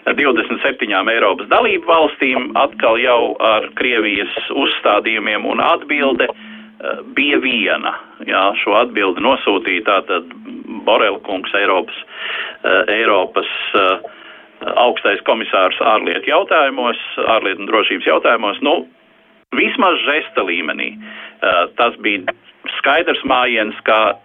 [0.09, 6.47] 27 Eiropas dalību valstīm, atkal jau ar Krievijas uzstādījumiem un atbilde uh,
[7.17, 7.95] bija viena.
[8.29, 10.31] Jā, šo atbildi nosūtīja tātad
[10.87, 11.99] Borela kungs Eiropas,
[12.65, 14.07] uh, Eiropas uh,
[14.81, 17.01] augstais komisārs ārlietu jautājumos,
[17.37, 18.63] ārlietu un drošības jautājumos.
[18.65, 18.77] Nu,
[19.57, 20.95] vismaz žesta līmenī.
[20.97, 22.35] Uh, tas bija
[22.79, 24.17] skaidrs mājiens, ka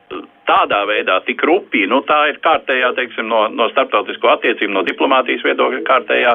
[0.45, 5.41] tādā veidā tik rupji, nu tā ir kārtējā, teiksim, no, no starptautisko attiecību, no diplomātijas
[5.47, 6.33] viedokļa kārtējā,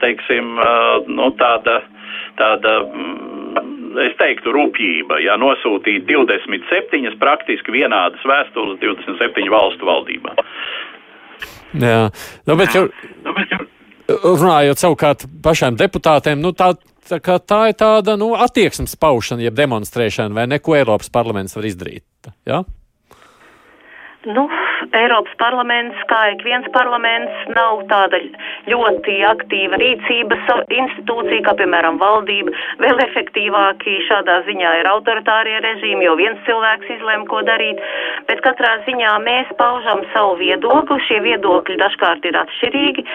[0.00, 0.54] teiksim,
[1.12, 1.82] nu tāda,
[2.38, 2.78] tāda,
[4.04, 10.34] es teiktu, rupjība, ja nosūtīt 27 praktiski vienādas vēstules 27 valstu valdībā.
[11.74, 12.08] Jā,
[12.46, 12.86] nu, bet jau,
[14.08, 16.74] runājot savukārt pašiem deputātiem, nu tā
[17.08, 22.04] tā, tā ir tāda nu, attieksmes paušana, jeb demonstrēšana, vai neko Eiropas parlaments var izdarīt.
[22.48, 22.62] Ja?
[24.24, 24.46] Nu,
[24.94, 28.20] Eiropas parlaments, kā ik viens parlaments, nav tāda
[28.70, 32.54] ļoti aktīva rīcības institūcija, kā piemēram valdība.
[32.82, 37.82] Vēl efektīvāki šādā ziņā ir autoritārie režīmi, jo viens cilvēks izlēma, ko darīt.
[38.28, 43.06] Bet katrā ziņā mēs paužam savu viedokli, šie viedokļi dažkārt ir atšķirīgi,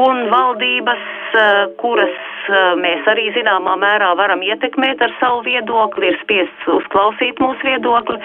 [0.00, 1.04] un valdības,
[1.36, 2.16] eh, kuras
[2.48, 8.18] eh, mēs arī zināmā mērā varam ietekmēt ar savu viedokli, ir spiests uzklausīt mūsu viedokli.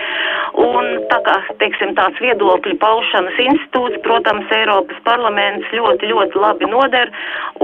[0.55, 7.11] Un tā kā, teiksim, tāds viedokļu paušanas institūts, protams, Eiropas parlaments ļoti, ļoti labi noder,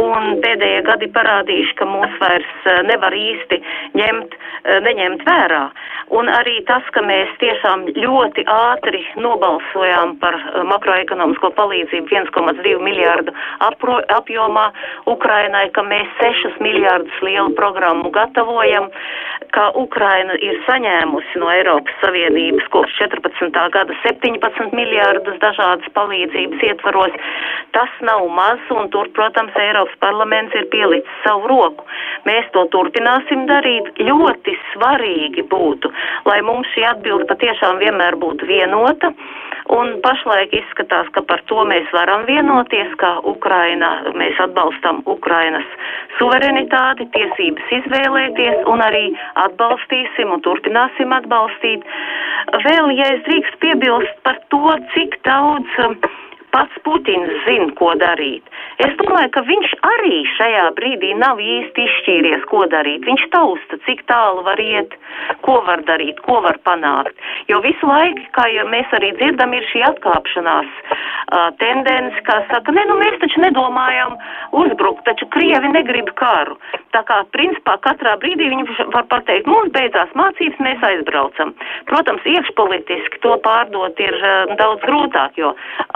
[0.01, 3.61] un pēdējie gadi parādījuši, ka mūs vairs eh, nevar īsti
[4.01, 4.37] ņemt,
[4.85, 5.63] neņemt vērā.
[6.11, 10.35] Un arī tas, ka mēs tiešām ļoti ātri nobalsojām par
[10.67, 14.67] makroekonomisko palīdzību 1,2 miljārdu apro, apjomā
[15.07, 18.89] Ukrainai, ka mēs 6 miljārdus lielu programmu gatavojam,
[19.55, 23.63] ka Ukraina ir saņēmusi no Eiropas Savienības kopš 14.
[23.71, 25.10] gada 17 miljārdus
[25.41, 27.17] dažādas palīdzības ietvaros.
[27.75, 31.85] Tas nav maz, un tur, protams, Eiropas parlaments ir pielicis savu roku.
[32.27, 33.91] Mēs to turpināsim darīt.
[34.01, 35.91] Ļoti svarīgi būtu,
[36.25, 39.13] lai mums šī atbilde patiešām vienmēr būtu vienota.
[39.71, 45.67] Un pašlaik izskatās, ka par to mēs varam vienoties, ka Ukraina, mēs atbalstam Ukrainas
[46.17, 49.03] suverenitāti, tiesības izvēlēties un arī
[49.45, 51.85] atbalstīsim un turpināsim atbalstīt.
[52.51, 55.79] Vēl, ja es drīkst piebilst par to, cik daudz
[56.51, 58.43] pats Putins zina, ko darīt.
[58.83, 63.05] Es domāju, ka viņš arī šajā brīdī nav īsti izšķīries, ko darīt.
[63.07, 64.95] Viņš tausta, cik tālu var iet,
[65.45, 67.15] ko var darīt, ko var panākt.
[67.51, 72.75] Jo visu laiku, kā jau mēs arī dzirdam, ir šī atkāpšanās uh, tendence, kā saka,
[72.75, 74.17] ne, nu mēs taču nedomājam
[74.63, 76.59] uzbrukt, taču Krievi negrib karu.
[76.91, 81.53] Tā kā, principā, katrā brīdī viņi var pateikt, mums beidzās mācības, mēs aizbraucam.
[81.87, 85.53] Protams, iekšpolitiski to pārdot ir uh, daudz grūtāk, jo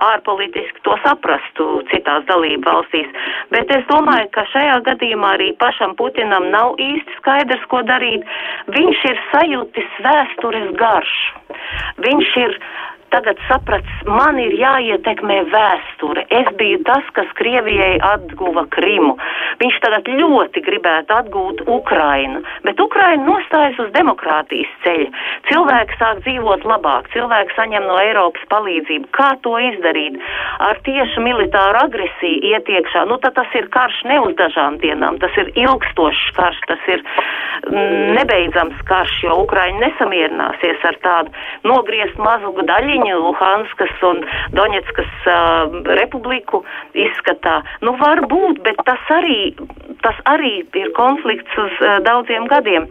[0.07, 3.11] ārpolitiski to saprastu citās dalību valstīs.
[3.51, 8.23] Bet es domāju, ka šajā gadījumā arī pašam Putinam nav īsti skaidrs, ko darīt.
[8.75, 11.55] Viņš ir sajūtis vēstures garšu.
[12.07, 12.59] Viņš ir
[13.15, 16.25] tagad sapratis, man ir jāietekmē vēsture.
[16.41, 19.15] Es biju tas, kas Krievijai atguva Krimu.
[19.61, 25.07] Viņš tagad ļoti gribētu atgūt Ukrainu, bet Ukraina nostājas uz demokrātijas ceļa.
[25.49, 29.11] Cilvēki sāk dzīvot labāk, cilvēki saņem no Eiropas palīdzību.
[29.15, 30.19] Kā to izdarīt?
[30.65, 33.05] Ar tieši militāru agresiju ietiekšā.
[33.09, 38.15] Nu, tas ir karš ne uz dažām dienām, tas ir ilgstošs karš, tas ir mm,
[38.19, 41.33] nebeidzams karš, jo Ukraina nesamierināsies ar tādu
[41.67, 44.23] nogriezt mazu daļiņu viņa Luhanskas un
[44.55, 47.61] Doņetskas uh, republiku izskatā.
[47.81, 49.53] Nu, varbūt, bet tas arī,
[50.01, 52.87] tas arī ir konflikts uz uh, daudziem gadiem.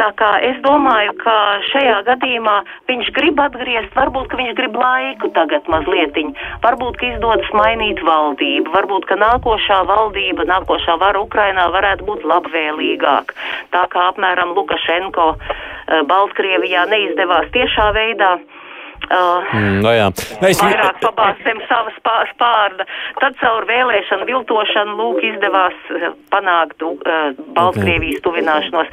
[0.00, 1.34] Tā kā es domāju, ka
[1.68, 6.32] šajā gadījumā viņš grib atgriezt, varbūt, ka viņš grib laiku tagad mazlietiņ,
[6.64, 13.36] varbūt, ka izdodas mainīt valdību, varbūt, ka nākošā valdība, nākošā vara Ukrainā varētu būt labvēlīgāk.
[13.76, 18.38] Tā kā apmēram Lukašenko uh, Baltkrievijā neizdevās tiešā veidā.
[19.12, 20.06] Uh, mm, no jā.
[20.48, 21.96] es vairāk pabāztem savas
[22.30, 22.86] spārda.
[23.20, 28.24] Tad caur vēlēšanu viltošanu lūk izdevās uh, panākt uh, Baltkrievijas okay.
[28.24, 28.88] tuvināšanos.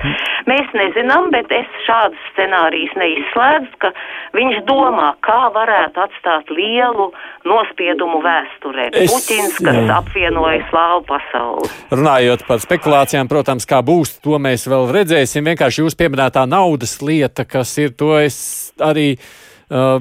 [0.49, 3.93] Mēs nezinām, bet es šādus scenārijus neizslēdzu, ka
[4.35, 7.09] viņš domā, kā varētu atstāt lielu
[7.47, 8.91] nospiedumu vēsturē.
[8.91, 9.87] Es, Puķins, kas jā.
[10.01, 11.71] apvienoja slāvu pasauli.
[11.95, 15.47] Runājot par spekulācijām, protams, kā būs, to mēs vēl redzēsim.
[15.47, 18.39] Vienkārši jūs pieminētā naudas lieta, kas ir to es
[18.83, 19.13] arī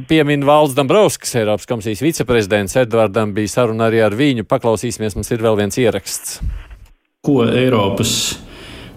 [0.09, 4.47] piemin Valds Dombrovskis, Eiropas komisijas viceprezidents Edvardam, bija saruna arī ar viņu.
[4.49, 6.39] Paklausīsimies, mums ir vēl viens ieraksts.
[7.25, 8.15] Ko Eiropas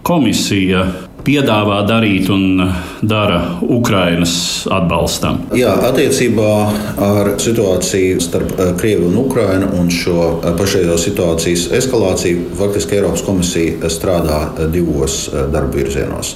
[0.02, 0.86] komisija
[1.22, 2.58] piedāvā darīt un
[3.06, 4.32] dara Ukrainas
[4.72, 5.38] atbalstam?
[5.54, 6.54] Jā, attiecībā
[7.02, 13.22] ar situāciju starp eh, Krieviju un Ukrainu un šo eh, pašreizējo situācijas eskalāciju faktiski Eiropas
[13.26, 16.34] komisija strādā eh, divos darba virzienos.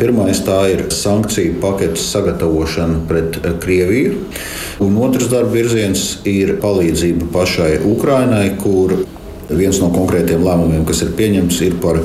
[0.00, 4.18] Pirmais tā ir sankciju paketes sagatavošana pret Krieviju,
[4.82, 8.98] un otrs darba virziens ir palīdzība pašai Ukrainai, kur
[9.52, 11.98] Viens no konkrētiem lēmumiem, kas ir pieņemts, ir par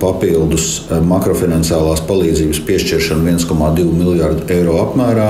[0.00, 5.28] papildus eh, makrofinansālās palīdzības piešķiršanu 1,2 miljardu eiro apmērā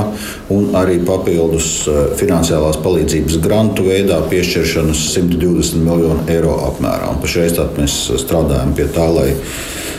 [0.55, 7.11] un arī papildus eh, finansiālās palīdzības grantu veidā piešķiršanu 120 miljonu eiro apmērā.
[7.14, 9.31] Un pašreiz mēs strādājam pie tā, lai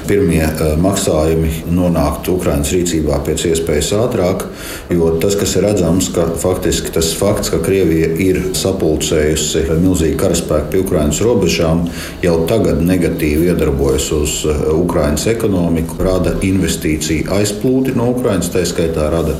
[0.08, 4.46] pirmie eh, maksājumi nonāktu Ukraiņas rīcībā pēc iespējas ātrāk.
[4.94, 10.72] Jo tas, kas ir redzams, ka faktiski tas fakts, ka Krievija ir sapulcējusi milzīgu karaspēku
[10.74, 11.22] pie Ukraiņas
[11.58, 11.88] robežām,
[12.22, 19.10] jau tagad negatīvi iedarbojas uz eh, Ukraiņas ekonomiku, rada investīciju aizplūdi no Ukraiņas, tā skaitā
[19.12, 19.36] rada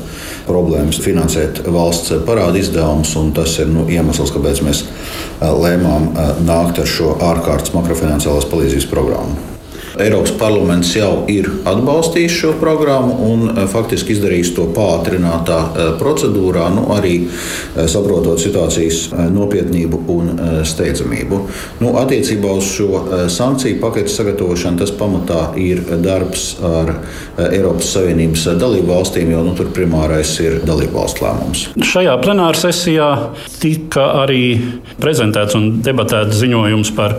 [0.46, 3.14] problēmas finansēt valsts parāda izdevumus.
[3.34, 6.12] Tas ir nu, iemesls, kāpēc mēs eh, lēmām
[6.46, 9.57] nākt ar šo ārkārtas makrofinansālās palīdzības programmu.
[9.98, 16.68] Eiropas parlaments jau ir atbalstījis šo programmu un eh, faktiski izdarījis to pātrinātā eh, procedūrā,
[16.74, 20.30] nu, arī eh, saprotot situācijas nopietnību un
[20.66, 21.38] steidzamību.
[21.82, 26.92] Nu, attiecībā uz šo sankciju paketu sagatavošanu tas pamatā ir darbs ar
[27.48, 31.64] Eiropas Savienības dalību valstīm, jo nu, tur primārais ir dalību valstu lēmums.
[31.90, 33.08] Šajā plenāra sesijā
[33.62, 34.42] tika arī
[35.00, 37.18] prezentēts un debatēts ziņojums par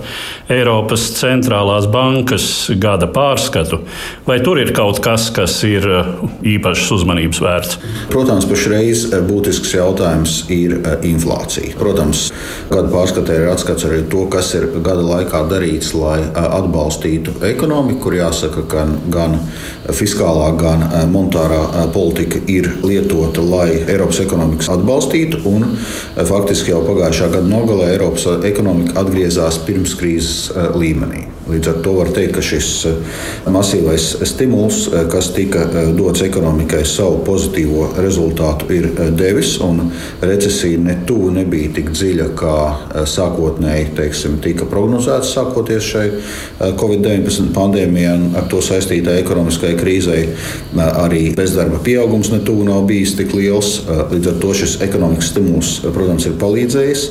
[0.51, 3.81] Eiropas centrālās bankas gada pārskatu,
[4.27, 6.11] vai tur ir kaut kas, kas ir uh,
[6.45, 7.79] īpašas uzmanības vērts?
[8.11, 11.75] Protams, pašreiz uh, būtisks jautājums ir uh, inflācija.
[11.79, 12.27] Protams,
[12.69, 18.17] gada pārskatē ir atskats arī to, kas ir gada laikā darīts, lai atbalstītu ekonomiku, kur
[18.19, 19.37] jāsaka, ka gan
[19.95, 25.41] fiskālā, gan monetārā politika ir lietota, lai Eiropas ekonomikas atbalstītu.
[25.49, 25.75] Un,
[26.29, 31.38] faktiski jau pagājušā gada nogalē Eiropas ekonomika atgriezās pirms krīzes līmenī.
[31.49, 32.69] Līdz ar to var teikt, ka šis
[33.49, 35.65] masīvais stimuls, kas tika
[35.97, 39.55] dots ekonomikai, savu pozitīvo rezultātu ir devis.
[40.21, 46.05] Recesija ne tuvu nebija tik dziļa, kā sākotnēji teiksim, tika prognozēts sākoties šai
[46.79, 50.27] Covid-19 pandēmijai un ar to saistītai ekonomiskai krīzei.
[50.77, 53.79] Arī bezdarba pieaugums ne tuvu nav bijis tik liels.
[53.87, 57.05] Līdz ar to šis ekonomikas stimuls, protams, ir palīdzējis.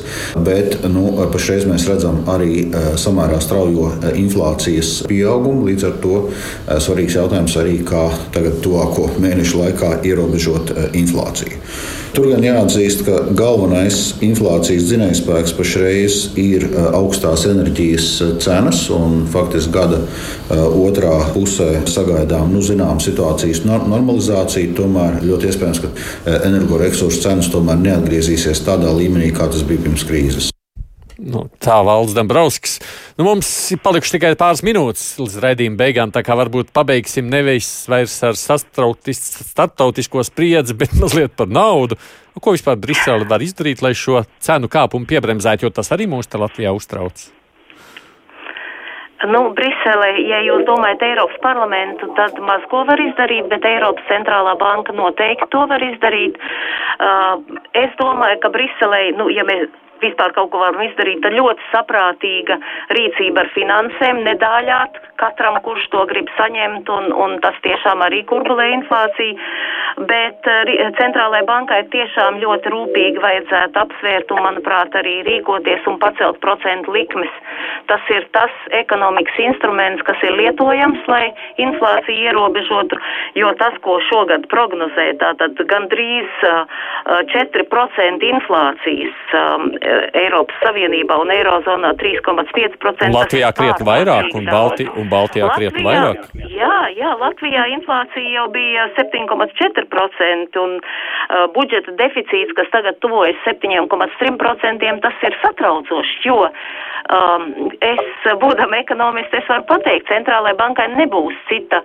[0.46, 2.68] Bet nu, pašreiz mēs redzam arī
[3.00, 3.90] samērā straujo
[4.28, 5.66] inflācijas pieaugumu.
[5.72, 6.20] Līdz ar to
[6.84, 8.06] svarīgs jautājums arī, kā
[8.36, 11.64] tagad tuvāko mēnešu laikā ierobežot inflāciju.
[12.16, 16.64] Tur gan jāatzīst, ka galvenais inflācijas dzinējspēks pašreiz ir
[16.96, 18.08] augstās enerģijas
[18.42, 18.86] cenas.
[19.32, 20.00] Faktiski gada
[20.50, 24.74] otrā pusē sagaidām nu, zinām situācijas normalizāciju.
[24.80, 30.52] Tomēr ļoti iespējams, ka energoresursu cenas tomēr neatgriezīsies tādā līmenī, kā tas bija pirms krīzes.
[31.18, 32.76] Nu, tā valsts Dabrovskis.
[33.18, 37.66] Nu, mums ir palikuši tikai pāris minūtes līdz raidījuma beigām, tā kā varbūt pabeigsim nevis
[37.90, 41.98] vairs ar starptautisko spriedzi, bet mazliet par naudu.
[42.36, 46.30] Nu, ko vispār Brisele var izdarīt, lai šo cenu kāpumu piebremzētu, jo tas arī mūs
[46.30, 47.26] te Latvijā uztrauc?
[49.26, 54.54] Nu, Brisele, ja jūs domājat Eiropas parlamentu, tad maz ko var izdarīt, bet Eiropas centrālā
[54.62, 56.38] banka noteikti to var izdarīt.
[57.02, 57.42] Uh,
[57.74, 59.66] es domāju, ka Briselē, nu, ja mēs
[60.02, 62.58] vispār kaut ko varam izdarīt, tad ļoti saprātīga
[62.96, 68.68] rīcība ar finansēm, nedāļāt katram, kurš to grib saņemt, un, un tas tiešām arī kurbulē
[68.76, 69.36] inflāciju.
[70.10, 70.70] Bet uh,
[71.00, 77.32] centrālajai bankai tiešām ļoti rūpīgi vajadzētu apsvērt un, manuprāt, arī rīkoties un pacelt procentu likmes.
[77.90, 81.24] Tas ir tas ekonomikas instruments, kas ir lietojams, lai
[81.64, 82.98] inflāciju ierobežotu,
[83.38, 86.78] jo tas, ko šogad prognozē, tātad gandrīz uh,
[87.34, 89.70] 4% inflācijas um,
[90.18, 93.10] Eiropas Savienībā un Eirozonā 3,5%.
[93.14, 96.28] Latvijā krietni vairāk un, Balti, un Baltijā krietni vairāk.
[96.52, 104.94] Jā, jā, Latvijā inflācija jau bija 7,4% un uh, budžeta deficīts, kas tagad tuvojas 7,3%,
[105.04, 107.48] tas ir satraucoši, jo um,
[107.84, 111.82] es, būdam ekonomists, es varu pateikt, centrālajai bankai nebūs cita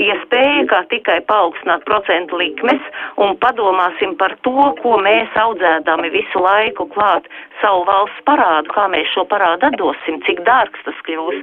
[0.00, 2.82] iespēja, kā tikai paaugstināt procentu likmes
[3.22, 7.28] un padomāsim par to, ko mēs audzēdami visu laiku klāt
[7.60, 11.40] savu valsts parādu, kā mēs šo parādu atdosim, cik dārgs tas kļūs.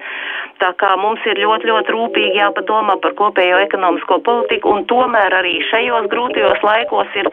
[0.61, 5.57] Tā kā mums ir ļoti, ļoti rūpīgi jāpadomā par kopējo ekonomisko politiku, un tomēr arī
[5.70, 7.30] šajos grūtajos laikos ir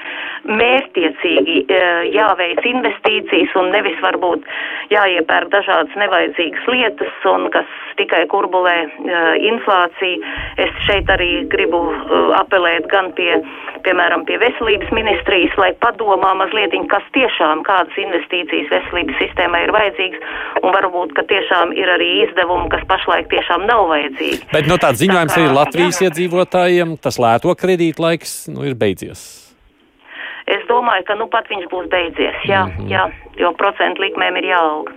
[0.49, 1.83] mērķtiecīgi e,
[2.15, 4.47] jāveic investīcijas un nevis varbūt
[4.95, 7.69] jāiepērk dažādas nevajadzīgas lietas, un kas
[8.01, 8.89] tikai kurbulē e,
[9.51, 10.25] inflāciju.
[10.65, 13.35] Es šeit arī gribu e, apelēt gan pie,
[13.85, 20.33] piemēram, pie veselības ministrijas, lai padomā mazliet, kas tiešām kādas investīcijas veselības sistēmai ir vajadzīgas,
[20.63, 24.43] un varbūt, ka tiešām ir arī izdevumi, kas pašlaik tiešām nav vajadzīgi.
[24.55, 26.11] Bet no tāds ziņojums tā kā, arī Latvijas jā.
[26.11, 29.27] iedzīvotājiem tas lēto kredītu laiks nu, ir beidzies.
[30.51, 32.89] Es domāju, ka nu pat viņš būs beidzies, jā, mm -hmm.
[32.91, 33.05] jā
[33.41, 34.93] jo procentu likmēm ir jāaug.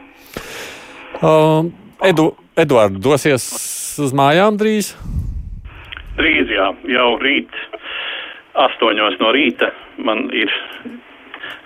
[1.22, 1.72] Um,
[2.04, 3.46] Edu, Eduard, dosies
[4.02, 4.94] uz mājām drīz?
[6.18, 7.54] Drīz, jā, jau rīt,
[8.66, 10.52] astoņos no rīta man ir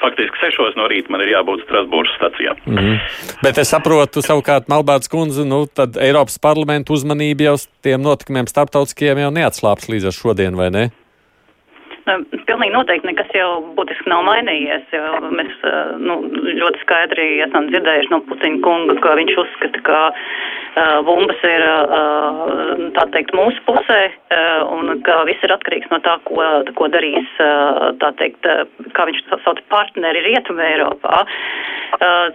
[0.01, 2.55] faktiski 6 no rīta man ir jābūt Strasbūras stacijā.
[2.65, 2.99] Mm -hmm.
[3.43, 9.17] Bet es saprotu, savukārt, Malbārds kundze, nu, tad Eiropas parlamenta uzmanība jau tiem notikumiem starptautiskiem
[9.17, 10.89] jau neatslāps līdz ar šodien, vai ne?
[12.07, 12.13] Nu,
[12.47, 14.93] pilnīgi noteikti nekas jau būtiski nav mainījies.
[15.39, 15.65] Mēs
[15.99, 16.15] nu,
[16.61, 19.99] ļoti skaidri esam dzirdējuši no Putina kunga, ka viņš uzskata, ka
[21.07, 21.63] bumbas ir
[22.97, 24.01] tā teikt mūsu pusē
[24.73, 26.41] un ka viss ir atkarīgs no tā, ko,
[26.77, 27.29] ko darīs,
[28.01, 28.45] tā teikt,
[28.97, 31.23] kā viņš sauc partneri Rietumē Eiropā.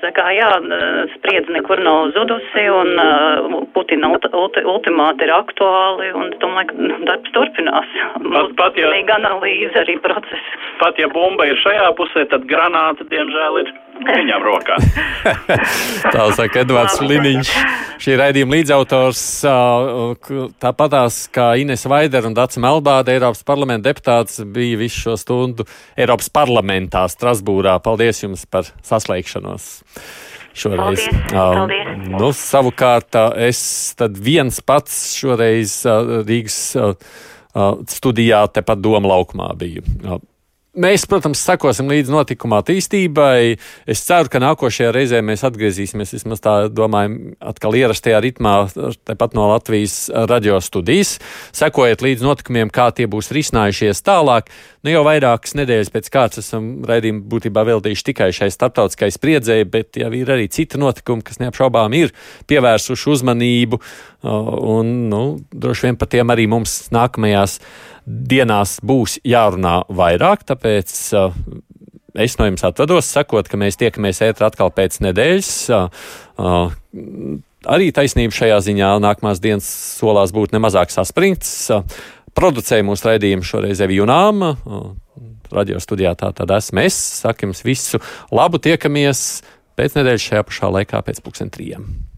[0.03, 0.49] Tā kā jā,
[1.17, 7.35] spriedze nekur nav zudusi un Putina ulti, ulti, ultimāti ir aktuāli un domāju, ka darbs
[7.37, 7.95] turpinās.
[8.23, 10.53] Pat, pat, ja, analīze arī process.
[10.81, 14.79] Pat ja bumba ir šajā pusē, tad granāta, diemžēl, ir viņam rokā.
[16.15, 17.53] Tā saka Edvards Liniņš,
[18.03, 19.23] šī raidījuma līdzautors,
[20.63, 26.33] tāpatās kā Ines Vaider un Dats Melbāde, Eiropas parlamenta deputāts, bija visu šo stundu Eiropas
[26.33, 27.79] parlamentā Strasbūrā.
[27.85, 29.71] Paldies jums par saslēgšanos!
[30.53, 31.07] Šoreiz.
[31.07, 31.87] Paldies, paldies.
[31.97, 33.63] Uh, nu, savukārt es
[33.97, 36.93] tad viens pats šoreiz uh, Rīgas uh,
[37.89, 39.85] studijā tepat Doma laukumā biju.
[40.73, 43.59] Mēs, protams, sekosim līdz notikuma attīstībai.
[43.93, 48.55] Es ceru, ka nākošajā reizē mēs atgriezīsimies, vismaz tā domājam, atkal ierastajā ritmā,
[49.05, 51.19] tepat no Latvijas radio studijas.
[51.53, 54.49] Sekojiet līdz notikumiem, kā tie būs risinājušies tālāk.
[54.81, 60.01] Nu, jau vairākas nedēļas pēc kārtas esam raidījumu būtībā veltījuši tikai šai starptautiskai spriedzēji, bet
[60.01, 62.17] jau ir arī citi notikumi, kas neapšaubām ir
[62.49, 63.85] pievērsuši uzmanību,
[64.25, 67.61] un nu, droši vien par tiem arī mums nākamajās
[68.07, 71.37] dienās būs jārunā vairāk, tāpēc uh,
[72.15, 75.53] es no jums atvados, sakot, ka mēs tiekamies ētrā atkal pēc nedēļas.
[75.73, 76.05] Uh,
[76.43, 76.75] uh,
[77.71, 81.71] arī taisnība šajā ziņā nākamās dienas solās būt nemazāk saspringts.
[82.37, 84.45] Producēja mūsu raidījumu šoreiz Evijunām.
[85.53, 86.97] Radio studijā tā tad esmu es.
[87.23, 88.01] Saku jums visu
[88.33, 89.43] labu, tiekamies
[89.77, 92.12] pēc nedēļas šajā pašā laikā pēc pusdien trījiem.